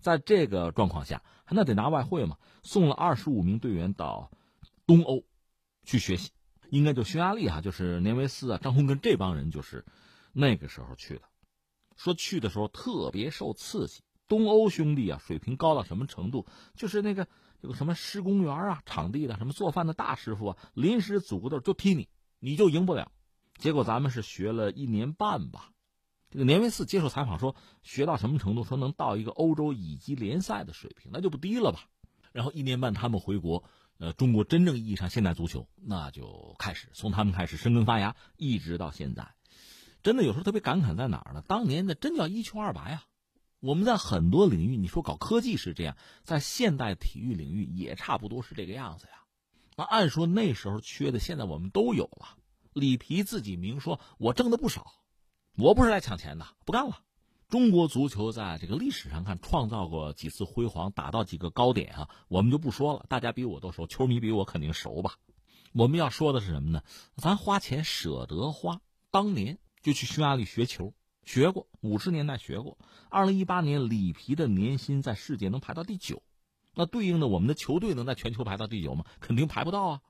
[0.00, 4.30] 在这个状况下，那得拿外汇嘛，送了二十五名队员到
[4.86, 5.22] 东欧。
[5.86, 6.30] 去学习，
[6.70, 9.84] 应该就匈牙利哈，就是年维斯啊、张宏根这帮人，就是
[10.32, 11.22] 那个时候去的。
[11.94, 16.46] 说去的时候特别受刺激，东欧兄弟啊，水平高到什么程度？
[16.74, 17.28] 就是那个
[17.64, 23.10] 有个什么施工员啊、场地的什么做饭的大师傅啊，临时组个队就踢你，你就赢不了。
[23.56, 25.70] 结果咱们是学了一年半吧。
[26.28, 28.64] 这个年维斯接受采访说，学到什么程度？
[28.64, 31.88] 说能到一个欧洲乙级联赛的水平，那就不低了吧。
[32.32, 33.64] 然后一年半他们回国。
[33.96, 39.34] 呃，中国真正意义上现代足球，那就开始从他们开始生根发芽，一直到现在，
[40.02, 41.42] 真的有时候特别感慨在哪儿呢？
[41.46, 43.04] 当年的真叫一穷二白啊！
[43.64, 49.24] 我们在很多领域，你说搞科技是这样，在现代体育领域也差不多是这个样子呀。
[49.74, 52.36] 那按说那时候缺的，现在我们都有了。
[52.74, 54.92] 里皮自己明说，我挣的不少，
[55.56, 57.00] 我不是来抢钱的，不干了。
[57.48, 63.06] 中国足球在这个历史上看，创造过几次辉煌，打到几个高点啊，我们就不说了。
[63.08, 65.14] 大家比我都熟，球迷比我肯定熟吧。
[65.72, 66.82] 我们要说的是什么呢？
[67.16, 70.92] 咱花钱舍得花，当年就去匈牙利学球，
[71.24, 72.78] 学过，五十年代学过。
[73.08, 76.22] 二零一八年里皮的年薪在世界能排到第九，
[76.74, 79.04] 那对应的我们的球队能在全球排到第九吗？
[79.20, 80.00] 肯定排不到啊。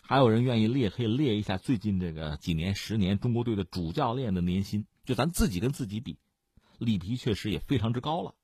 [0.00, 6.18] 还有人愿意列，可以列一下最近这个几年、十年中国队的主教练的年薪，就咱自己跟自己比，
[6.78, 8.34] 里皮确实也非常之高了，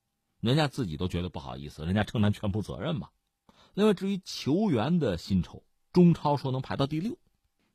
[0.40, 3.08] 人家自己都觉得不好意思，人家承担全部责任嘛。
[3.74, 7.18] 另外，至于球员的薪酬，中超说能排到第六，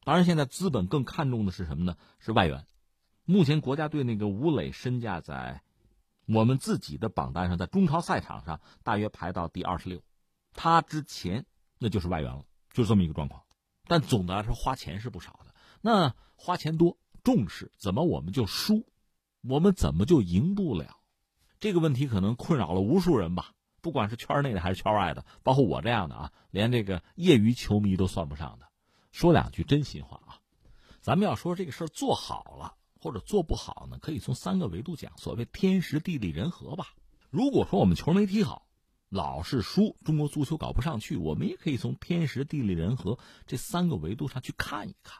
[0.03, 1.97] 当然现在资本更看重的是什么呢？
[2.19, 2.65] 是外援。
[3.25, 5.61] 目前国家队那个吴磊身价在
[6.25, 10.01] 我们自己的榜单上，在中超赛场上大约排到第二十六，
[10.53, 11.45] 他之前
[11.79, 13.43] 那就是外援了，就这么一个状况。
[13.87, 15.53] 但总的来说，花钱是不少的。
[15.81, 18.85] 那花钱多，重视，怎么我们就输？
[19.41, 20.97] 我们怎么就赢不了？
[21.59, 23.51] 这个问题可能困扰了无数人吧。
[23.81, 28.67] 不管是圈内的还是圈外的，包括我这样的啊，连这个业余球迷都算不上的。
[29.11, 30.39] 说两句真心话啊，
[31.01, 35.11] 咱们要说这个事儿做好了或者做不好呢，可以从三个维度讲。
[35.17, 36.93] 所谓天时地利人和吧。
[37.29, 38.65] 如果说我们球没踢好。
[39.09, 45.19] 老是输，中国足球搞不上去，我们也可以从天时地利人和这三个维度上去看一看。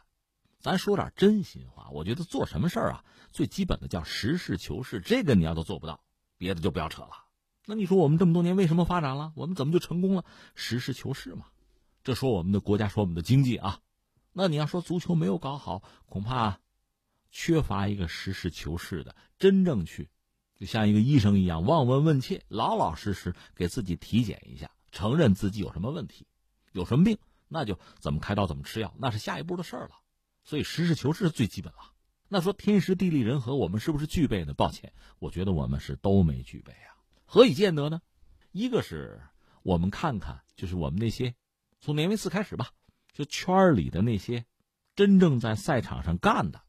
[0.58, 6.00] 咱说点真心话，我觉得做什么事儿啊，最基本的叫实事求是，这个你要都做不到，
[6.38, 7.10] 别的就不要扯了。
[7.66, 9.32] 那你说我们这么多年为什么发展了？
[9.36, 10.24] 我们怎么就成功了？
[10.56, 11.46] 实事求是嘛。
[12.02, 13.78] 这说我们的国家，说我们的经济啊。
[14.32, 16.58] 那你要说足球没有搞好，恐怕
[17.36, 20.08] 缺乏一个实事求是的，真正去。
[20.54, 26.28] 就像一个医生一样，望闻问切，老老实实给自己体检一下，承认自己有什么问题，
[26.70, 27.18] 有什么病，
[27.48, 29.96] 那就怎么开刀，怎么吃药，那是下一步的事儿了。
[30.44, 31.92] 所以实事求是是最基本了。
[32.28, 34.54] 那说天时地利人和，我们是不是具备呢？
[34.54, 36.94] 抱歉，我觉得我们是都没具备啊。
[37.24, 38.00] 何以见得呢？
[38.52, 39.20] 一个是
[39.64, 41.34] 我们看看，就是我们那些
[41.80, 42.70] 从年维四开始吧，
[43.12, 44.46] 就圈里的那些
[44.94, 46.62] 真正在赛场上干的。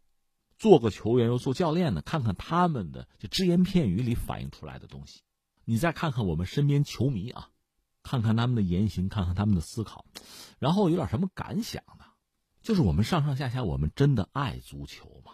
[0.65, 5.21] 做个球员又做教练的，看看他们的就只言片语里反映出来的东西，
[5.63, 7.51] 你再看看我们身边球迷啊，
[8.01, 10.05] 看看他们的言行，看看他们的思考，
[10.57, 12.05] 然后有点什么感想呢？
[12.63, 15.33] 就是我们上上下下，我们真的爱足球吗？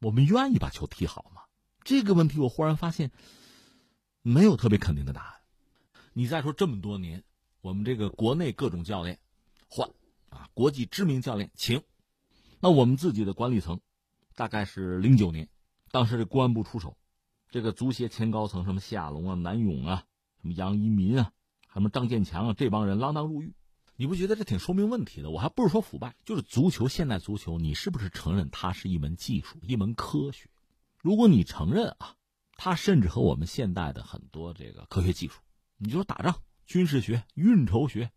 [0.00, 1.42] 我们愿意把球踢好吗？
[1.84, 3.10] 这个问题我忽然发现，
[4.22, 5.40] 没有特别肯定的答案。
[6.14, 7.22] 你再说这么多年，
[7.60, 9.18] 我们这个国内各种教练
[9.68, 9.90] 换
[10.30, 11.82] 啊，国际知名教练请，
[12.60, 13.78] 那我们自己的管理层。
[14.34, 15.48] 大概是零九年，
[15.90, 16.96] 当时这公安部出手，
[17.50, 20.04] 这个足协前高层什么夏龙啊、南勇啊、
[20.40, 21.32] 什么杨一民啊、
[21.72, 23.54] 什么张建强啊，这帮人锒铛入狱，
[23.96, 25.30] 你不觉得这挺说明问题的？
[25.30, 30.48] 我还不是说腐败，就是足球现代足球，你是不是承认它是一门技术、一门科学？
[30.98, 32.14] 如果你承认啊，
[32.56, 35.40] 它甚至和我们现代的很多这个科学技术，
[35.76, 38.10] 你就说打仗、军事学、运筹学，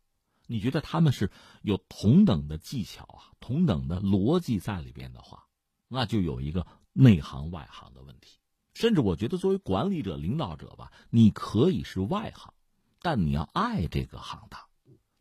[0.48, 5.46] 你觉得他们是有同等的技巧啊、同等的逻辑在里边的话？
[5.94, 8.40] 那就有一个内行外行的问题，
[8.74, 12.52] 甚至我觉得作为管理者、领导者吧，你可以是外行，
[13.00, 14.60] 但你要爱这个行当。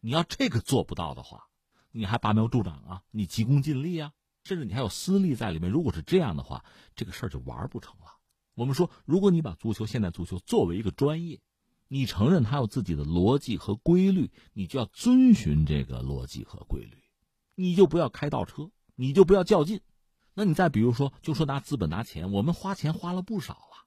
[0.01, 1.47] 你要这个做不到的话，
[1.91, 3.03] 你还拔苗助长啊？
[3.11, 4.14] 你急功近利啊？
[4.45, 5.70] 甚至你还有私利在里面。
[5.70, 6.64] 如果是这样的话，
[6.97, 8.16] 这个事儿就玩不成了。
[8.55, 11.43] 我们说，如果你把足球、现代足球作为一个专业，
[11.87, 17.05] 你承认它有自己的逻辑和规律，你就要遵循这个逻辑和规律，
[17.55, 19.83] 你就不要开倒车，你就不要较劲。
[20.35, 23.87] 那你再比如说，就说拿资本拿钱，我们花钱花了不少了，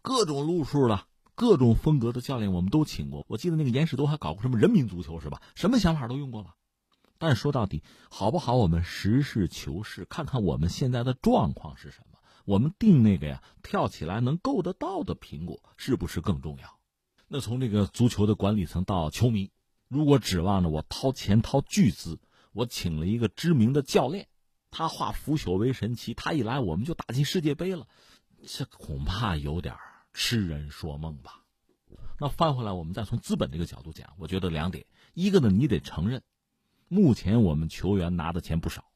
[0.00, 3.26] 各种路数了，各种风格的教练我们都请过。
[3.28, 5.42] 我记得那个严世都还搞过什么人民足球是吧？
[5.54, 6.54] 什么想法都用过了。
[7.18, 8.56] 但说到底，好不好？
[8.56, 12.18] 我们实事求是，看看我们现在的状况是什么。
[12.44, 16.78] 我们定那个呀，跳起来能够得到的苹果是不是更重要？
[17.28, 19.52] 那从这个足球的管理层到球迷，
[19.88, 22.18] 如果指望着我掏钱掏巨资，
[22.52, 24.26] 我请了一个知名的教练。
[24.72, 27.86] 他化腐朽为神奇，他一来我们就打进世界杯了，
[28.44, 29.76] 这恐怕有点
[30.14, 31.44] 痴人说梦吧。
[32.18, 36.22] 那翻回来，我们再从资本这个角度讲，我觉得两点：一个呢，你得承认，
[36.88, 38.86] 目前我们球员拿的钱不少。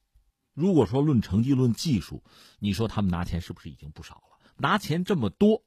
[0.55, 2.24] 如果说论成绩、论技术，
[2.59, 4.39] 你说他们拿钱是不是已经不少了？
[4.57, 5.62] 拿钱这么多，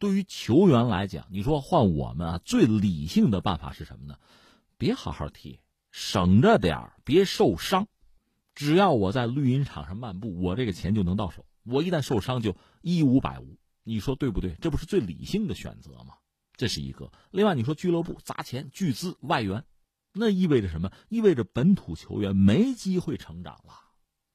[0.00, 4.18] 对于球员来讲，你说换我们啊，最理性的办法是什么呢？
[4.76, 5.60] 别好好踢，
[5.92, 7.86] 省着点别受伤。
[8.58, 11.46] 只要我在绿茵场上漫步，我这个钱就能到手。
[11.62, 13.56] 我一旦受伤，就一无百无。
[13.84, 14.56] 你说对不对？
[14.60, 16.14] 这不是最理性的选择吗？
[16.56, 17.12] 这是一个。
[17.30, 19.64] 另外，你说俱乐部砸钱巨资外援，
[20.12, 20.90] 那意味着什么？
[21.08, 23.74] 意味着本土球员没机会成长了。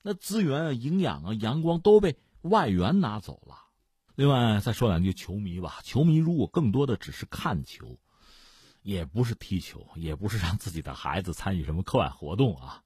[0.04, 3.58] 那资源啊、营养啊、阳光都被外援拿走了。
[4.16, 5.82] 另外，再说两句球迷吧。
[5.84, 8.00] 球迷如果更多的只是看球，
[8.84, 12.84] 也不是踢球，也不是让自己的孩子参与什么课外活动啊。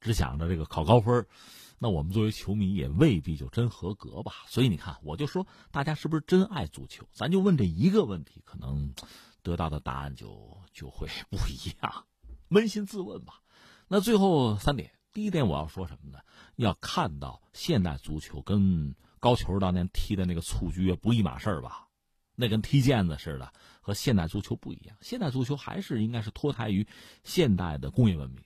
[0.00, 1.26] 只想着这个考高分，
[1.78, 4.32] 那我们作为球迷也未必就真合格吧。
[4.48, 7.06] 所以你看，我就说大家是不是真爱足球？
[7.12, 8.94] 咱就问这一个问题，可能
[9.42, 12.04] 得到的答案就就会不一样。
[12.48, 13.40] 扪心自问吧。
[13.88, 16.18] 那最后三点，第一点我要说什么呢？
[16.56, 21.88] 要看到现代足球跟高球当年踢的那个蹴鞠不一码事儿吧？
[22.34, 24.96] 那跟踢毽子似的，和现代足球不一样。
[25.00, 26.86] 现代足球还是应该是脱胎于
[27.24, 28.42] 现代的工业文明。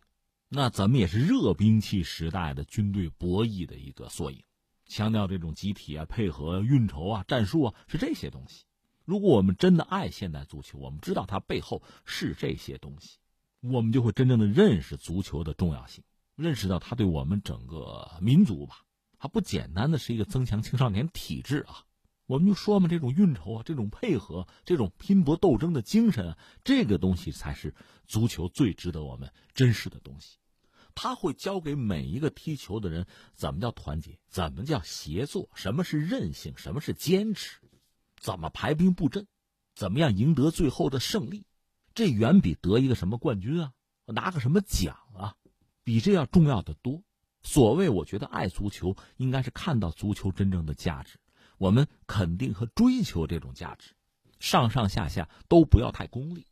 [0.52, 4.42] 那咱们也是热兵器时代的军队博弈的一个缩影，
[4.84, 8.64] 强调这种集体啊、配合、运筹啊、战术啊，是这些东西。
[9.04, 13.18] 如果我们真的爱现代足球，我们知道它背后是这些东西，
[13.60, 16.02] 我们就会真正的认识足球的重要性，
[16.34, 18.84] 认识到它对我们整个民族吧，
[19.20, 21.84] 它不简单的是一个增强青少年体质啊。
[22.30, 27.74] 我们就说嘛，这种运筹啊，这种配合，这种拼搏斗争的精神啊，这个东西才是
[28.06, 30.38] 足球最值得我们珍视的东西。
[30.94, 33.04] 他会教给每一个踢球的人
[33.34, 37.58] 怎么叫团结，怎么叫协作，什么是韧性，什么是坚持，
[38.20, 39.26] 怎么排兵布阵，
[39.74, 41.44] 怎么样赢得最后的胜利。
[41.94, 43.72] 这远比得一个什么冠军啊，
[44.06, 45.34] 拿个什么奖啊，
[45.82, 47.02] 比这要重要的多。
[47.42, 51.18] 所谓，我觉得爱足球应该是看到足球真正的价值，
[51.60, 53.94] 我们肯定和追求这种价值，
[54.38, 56.46] 上上下下都不要太功利。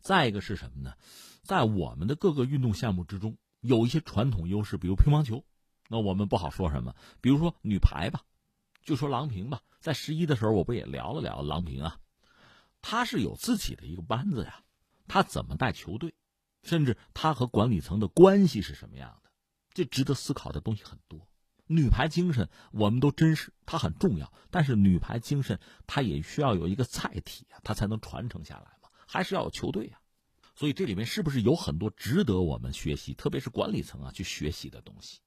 [0.00, 0.94] 再一个是什么呢？
[1.42, 3.36] 在我们的各个运动项目之中。
[3.60, 5.44] 有一些传统优势，比如乒乓球，
[5.88, 6.96] 那我们不好说什么。
[7.20, 8.20] 比如说女排吧，
[8.82, 12.00] 就说郎平吧，在十一的时候，我不也聊了聊郎平啊？
[12.80, 14.64] 他是有自己的一个班子呀，
[15.06, 16.12] 他怎么带球队，
[16.64, 19.30] 甚至他和管理层的关系是什么样的，
[19.72, 21.28] 这值得思考的东西很多。
[21.66, 29.98] 女排精神我们都珍视，它很重要，但是女排精神它也需要有一个载体啊，它才能传承下来嘛，还是要有球队呀。
[30.54, 35.20] 所以这里面是不是有很多值得我们学习，特别是管理层啊去学习的东西？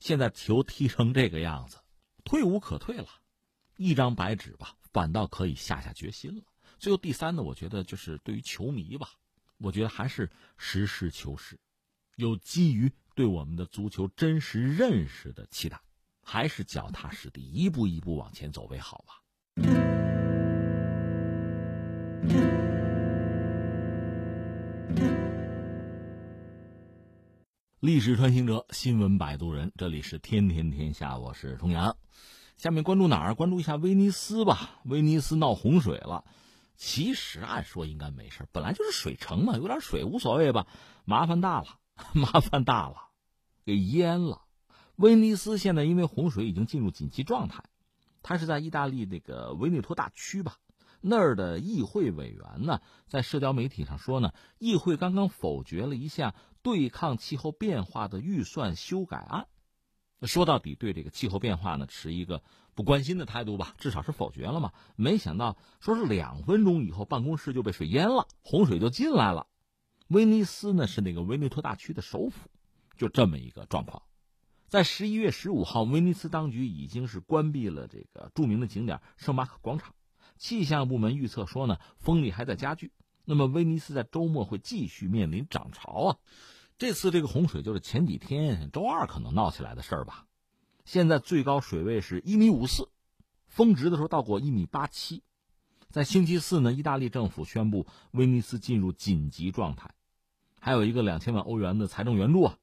[0.00, 1.76] 现在球踢成这个样子，
[2.24, 3.08] 退无可退了，
[3.76, 6.42] 一张白纸吧，反倒可以下下决心了。
[6.78, 9.10] 最后第三呢，我觉得就是对于球迷吧，
[9.58, 11.58] 我觉得还是实事求是，
[12.16, 15.80] 有基于对我们的足球真实认识的期待，
[16.22, 19.14] 还是脚踏实地，一步一步往前走为好吧。
[27.80, 31.96] 历史穿行者，新闻摆渡人，这里是天天天下，我是重阳。
[32.56, 33.34] 下面关注哪儿？
[33.34, 34.78] 关注一下威尼斯吧。
[34.84, 36.24] 威尼斯闹洪水了，
[36.76, 40.68] 其实按说应该没事，本来就是水城嘛，有点水无所谓吧。
[41.04, 41.66] 麻烦大了，
[42.14, 43.07] 麻烦大了，
[43.68, 44.40] 给淹了。
[44.96, 47.64] 威尼斯现在因为洪水已经进入紧急状态，
[48.22, 50.56] 它是在意大利那个维内托大区吧。
[51.02, 59.46] 那儿的议会委员呢，在社交媒体上说呢，议会刚刚否决了一项对抗气候变化的预算修改案。
[60.22, 62.42] 说到底，对这个气候变化呢，持一个
[62.74, 64.72] 不关心的态度吧，至少是否决了嘛。
[64.96, 69.46] 没想到，说是两分钟以后，办公室就被水淹了，洪水就进来了。
[70.08, 72.48] 威尼斯呢，是那个维内托大区的首府，
[72.98, 74.02] 就这么一个状况。
[74.68, 79.94] 在十一月十五号，威尼斯当局已经是关闭了这个著名的景点圣马可广场。
[80.36, 82.92] 气象部门预测说呢，风力还在加剧，
[83.24, 86.16] 那么威尼斯在周末会继续面临涨潮啊。
[86.76, 90.26] 这次这个洪水就是前几天周二可能闹起来的事儿吧。
[90.84, 92.88] 现在最高水位是一米五四，
[93.46, 95.22] 峰值的时候到过一米八七。
[95.90, 99.90] 在星期四呢，意大利政府宣布威尼斯进入紧急状态，
[100.60, 102.58] 还有一个两千万欧元的财政援助啊。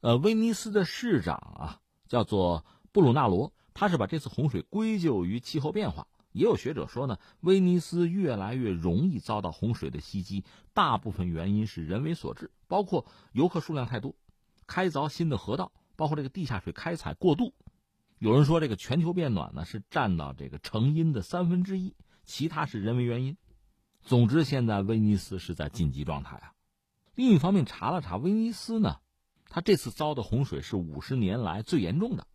[0.00, 6.06] 呃，威尼斯的市长啊叫做布鲁纳罗，他是把这次洪水归咎于气候变化。
[6.32, 10.44] 也有学者说呢，威尼斯越来越容易遭到洪水的袭击，
[10.74, 14.14] 大部分原因是人为所致，包括游客数量太多，
[14.66, 17.54] 开凿新的河道，包括这个地下水开采过度。
[18.18, 21.94] 有人说，这个全球变暖呢是占到这个成因的三分之一，
[22.24, 23.38] 其他是人为原因。
[24.02, 26.52] 总之，现在威尼斯是在紧急状态啊。
[27.14, 29.00] 另一方面，查了查威尼斯呢，
[29.56, 32.26] 他这次遭的洪水是五十年来最严重的。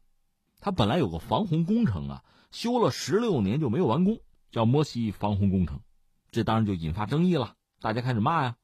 [0.60, 2.24] 他本来有个防洪工程啊。
[2.50, 4.20] 修了十六年就没有完工，
[4.50, 5.82] 叫摩西防洪工程，
[6.32, 7.54] 这当然就引发争议了。
[7.80, 8.56] 大家开始骂呀，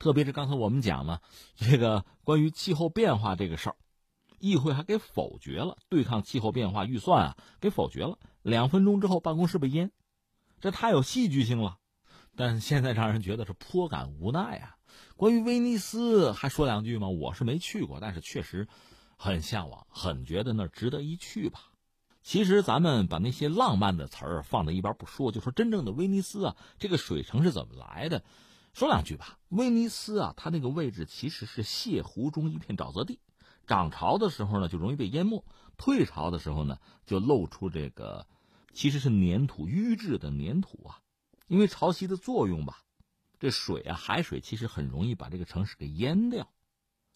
[0.00, 1.22] 特别是刚才我们讲了
[1.54, 3.76] 这个关于气候变化这个事儿，
[4.40, 8.18] 议会还给否决了对抗气候变化预算啊，给否决了。
[8.42, 9.92] 两分钟之后，办公室被淹，
[10.60, 11.78] 这太有戏剧性了。
[12.34, 14.76] 但现在让人觉得是颇感无奈啊。
[15.20, 17.10] 关于威尼斯，还说两句吗？
[17.10, 18.66] 我是没去过，但是确实
[19.18, 21.60] 很向往，很觉得那值得一去吧。
[22.22, 28.24] 其实咱们把那些浪漫的词儿放在一边不说，就说真正的威尼斯啊，这个水城是怎么来的？
[28.72, 29.38] 说两句吧。
[29.50, 33.20] 威尼斯啊，它那个位置其实是泻湖中一片沼泽地，
[33.66, 35.44] 涨潮的时候呢就容易被淹没，
[35.76, 38.26] 退潮的时候呢就露出这个
[38.72, 41.00] 其实是粘土淤质的粘土啊，
[41.46, 42.78] 因为潮汐的作用吧，
[43.40, 46.52] 这水啊，海水其实很容易把这个城市给淹掉。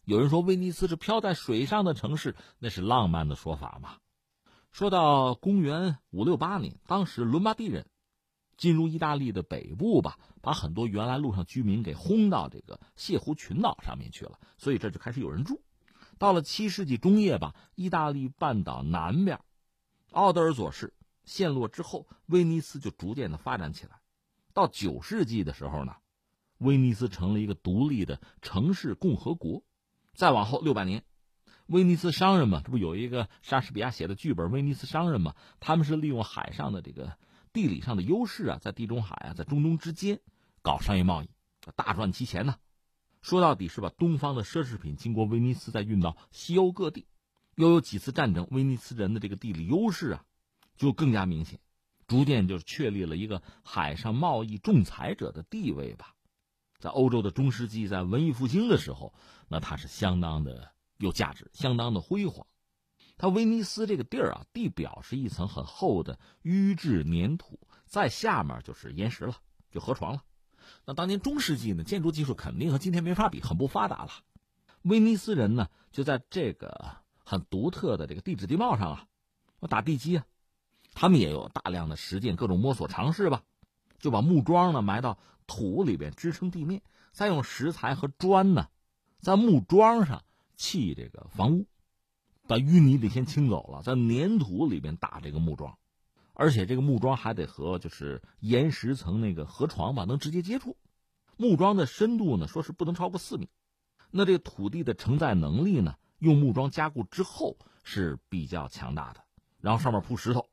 [0.04, 3.98] 有人说威尼斯是漂在水上的城市，那是浪漫的说法嘛。
[4.72, 7.86] 说到公元五六八年，当时伦巴第人
[8.56, 15.62] 进入意大利的北部吧，把很多原来路上居民给轰到这个泻湖群岛上面去了，所以这就开始有人住。
[16.16, 19.40] 到了七世纪中叶吧，意大利半岛南边，
[20.12, 20.94] 奥德尔佐市
[21.24, 24.00] 陷落之后，威尼斯就逐渐的发展起来。
[24.52, 25.96] 到九世纪的时候呢，
[26.58, 29.62] 威尼斯成了一个独立的城市共和国。
[30.14, 31.04] 再往后六百年，
[31.66, 35.34] 威尼斯商人嘛，这不有一个莎士比亚写的剧本《威尼斯商人》嘛？
[35.60, 37.16] 他们是利用海上的这个
[37.52, 40.20] 地理上的优势啊，在地中海啊，在中东之间
[40.62, 41.30] 搞商业贸易，
[41.74, 42.56] 大赚其钱呢。
[43.22, 47.06] 说到底是把东方的奢侈品经过威尼斯再运到西欧各地。
[47.56, 50.24] 又有几次战争，威尼斯人的这个地理优势啊，
[50.76, 51.60] 就更加明显，
[52.06, 56.13] 逐渐就确立了一个海上贸易仲裁者的地位吧。
[56.84, 59.14] 在欧洲的中世纪，在文艺复兴的时候，
[59.48, 62.46] 那它是相当的有价值，相当的辉煌。
[63.16, 69.36] 它威尼斯这个地儿啊，地表是一层很厚的淤质粘土，在下面就是岩石了，
[69.70, 70.24] 就河床了。
[70.84, 74.10] 那当年中世纪呢，建筑技术肯定和今天没法比，很不发达了。
[74.82, 79.06] 威尼斯人呢，就在这个很独特的这个地质地貌上啊，
[79.58, 80.26] 我打地基啊，
[80.92, 83.42] 他们也有大量的实践，各种摸索尝试吧。
[84.04, 86.82] 就把木桩呢埋到土里边支撑地面，
[87.12, 88.68] 再用石材和砖呢，
[89.18, 90.22] 在木桩上
[90.56, 91.66] 砌这个房屋，
[92.46, 95.78] 把淤泥得先清走了，在粘土里边打这个木桩，
[96.34, 100.76] 而且这个木桩还得和就是岩石层那个河床吧能直接接触。
[101.38, 103.48] 木桩的深度呢，说是不能超过四米。
[104.10, 109.24] 那这土地的承载能力呢，用木桩加固之后是比较强大的。
[109.62, 110.50] 然后上面铺石头，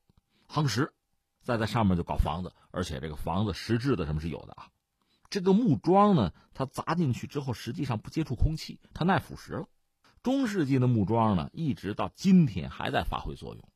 [0.47, 0.93] 夯实。
[1.41, 4.69] 再在上面就搞房子，而且这个房子实质的什么是有的啊？
[5.29, 9.67] 这个木桩呢，它砸进去之后，实际上不接触空气，它耐腐蚀了。
[10.23, 13.69] 中世纪的木桩呢，一直到今天还在发挥作用，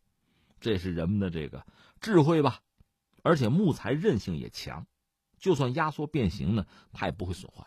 [0.60, 1.66] 这是人们的这个
[2.02, 2.60] 智慧吧？
[3.24, 4.86] 而且木材韧性也强，
[5.40, 7.66] 就算压缩变形呢，它也不会损坏。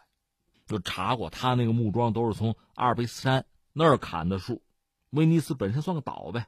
[0.66, 4.62] 就查过，他那个木桩都是从阿尔卑斯山那儿砍的树。
[5.10, 6.46] 威尼斯本身算个岛呗，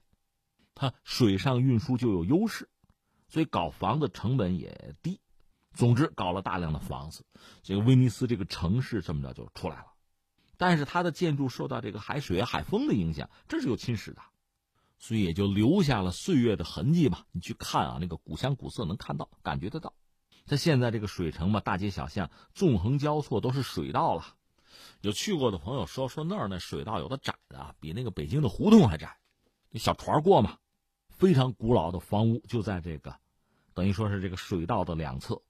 [0.75, 2.69] 它水上运输就有优势。
[3.31, 5.21] 所以搞房子成本也低，
[5.73, 7.25] 总之搞了大量的房子，
[7.63, 9.87] 这个威尼斯这个城市这么着就出来了。
[10.57, 14.21] 但是它的建筑受到这个海水、海风的影响，这是有侵蚀的，
[14.99, 17.25] 所以也就留下了岁月的痕迹吧。
[17.33, 19.95] 你去看啊，那个古香古色能看到、感觉得到。
[20.45, 24.35] 它现在这个水城嘛，大街小巷纵横交错都是水道了。
[25.01, 29.17] 有去过的朋友说，说那儿那水道有的窄的比那个北京的胡同还窄，
[29.75, 30.59] 小船过嘛。
[31.21, 33.15] 非常古老的房屋就在这个，
[33.75, 35.43] 等于说是这个水道的两侧。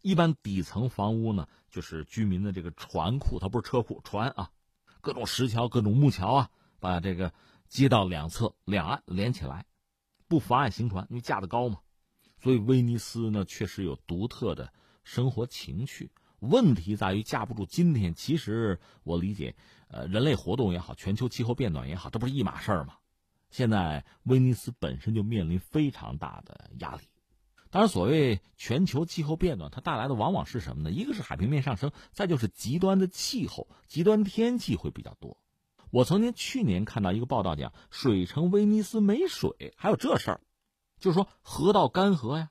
[0.00, 4.52] 一般底层房屋呢，就是居民的这个船库，它不是车库，船啊，
[5.00, 7.34] 各种石桥、各种木桥啊，把这个
[7.68, 9.66] 街道两侧两岸连起来，
[10.28, 11.80] 不妨碍行船，因为架得高嘛。
[12.38, 14.72] 所以威尼斯呢，确实有独特的
[15.02, 16.12] 生活情趣。
[16.38, 18.14] 问题在于架不住今天。
[18.14, 19.56] 其实我理解，
[19.88, 22.94] 呃，人类活动也好，全球气候变暖也好，这不是一码事儿吗？
[23.52, 27.02] 现在威尼斯本身就面临非常大的压力，
[27.70, 30.90] 当然，所谓全球气候变暖，它带来的往往是什么呢？
[30.90, 35.36] 一个是海平面上升，再就是极端的气候、极端天气会比较多。
[35.90, 40.40] 我曾经去年看到一个报道，讲水城威尼斯没水，还有这事儿，
[40.98, 42.48] 就是说河道干涸呀。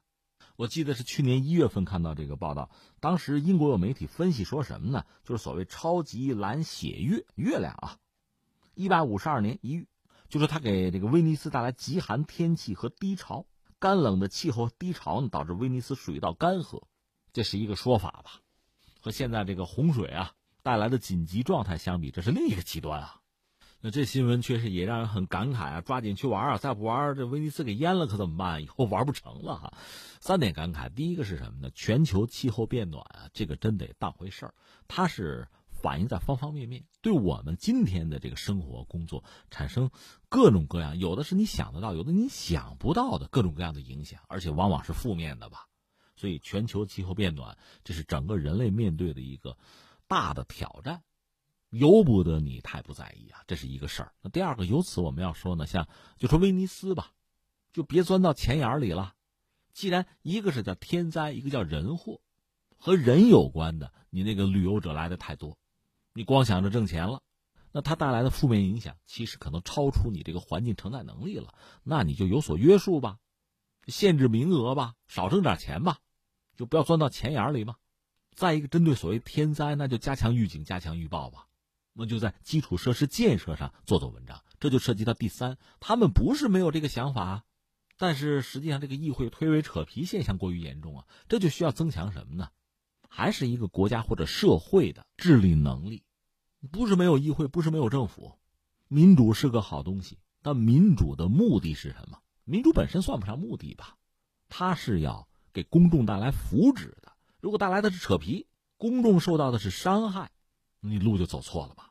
[0.55, 5.05] 我记得是去年一月份看到这个报道，当时英国有媒体分析说什么呢？
[5.23, 7.97] 就是所谓超级蓝血月月亮啊，
[8.75, 9.87] 一百五十二年一遇。
[10.31, 13.45] 就说它给这个威尼斯带来极寒天气和低潮，
[13.79, 16.83] 干冷的气候低潮呢，导致威尼斯水道干涸，
[17.33, 18.39] 这是一个说法吧？
[19.01, 20.31] 和现在这个洪水啊
[20.63, 23.19] 带来的紧急状态相比，这是另一个极端啊。
[23.81, 25.81] 那这新闻确实也让人很感慨啊！
[25.81, 26.57] 抓紧去玩啊！
[26.57, 28.63] 再不玩，这威尼斯给淹了可怎么办？
[28.63, 29.73] 以后玩不成了哈。
[30.21, 31.69] 三点感慨：第一个是什么呢？
[31.75, 34.53] 全球气候变暖啊，这个真得当回事儿，
[34.87, 35.49] 它是。
[35.81, 39.89] 反映在方方面面，对我们今天的这个生活工作产生
[40.29, 45.67] 各种各样，有的是你想得到，有的你想不到的各种各样的影响，而且往往是负面的吧。
[46.15, 49.57] 所以，全球气候变暖，这是整个人类面对的一个
[50.07, 51.01] 大的挑战，
[51.71, 54.13] 由不得你太不在意啊，这是一个事儿。
[54.21, 55.87] 那第二个，由此我们要说呢，像
[56.19, 57.13] 就说威尼斯吧，
[57.73, 59.15] 就别钻到钱眼里了。
[59.73, 62.21] 既然一个是叫天灾，一个叫人祸，
[62.77, 65.57] 和人有关的，你那个旅游者来的太多。
[66.13, 67.21] 你光想着挣钱了，
[67.71, 71.53] 那它带来的负面影响其实可能超出你这个环境承载能力了。
[71.83, 73.17] 那你就有所约束吧，
[73.87, 75.99] 限制名额吧，少挣点钱吧，
[76.57, 77.75] 就不要钻到钱眼里吧。
[78.33, 81.47] 再一个，针对所谓天灾，那就加强预警、加强预报吧。
[81.93, 85.57] 那就在基础设施建设上做做文章，这就涉及到第三。
[85.81, 87.43] 他们不是没有这个想法，
[87.97, 92.49] 但是实际上这个议会推诿扯皮现象过于严重啊，这就需要增强什么呢？
[93.13, 96.03] 还是一个国家或者社会的治理能力。
[96.71, 98.39] 不是没有议会，不是没有政府，
[98.87, 100.17] 民主是个好东西。
[100.41, 102.19] 但民主的目的是什么？
[102.45, 103.97] 民主本身算不上目的吧，
[104.47, 107.11] 它是要给公众带来福祉的。
[107.41, 108.47] 如果带来的是扯皮，
[108.77, 110.31] 公众受到的是伤害，
[110.79, 111.90] 你路就走错了吧。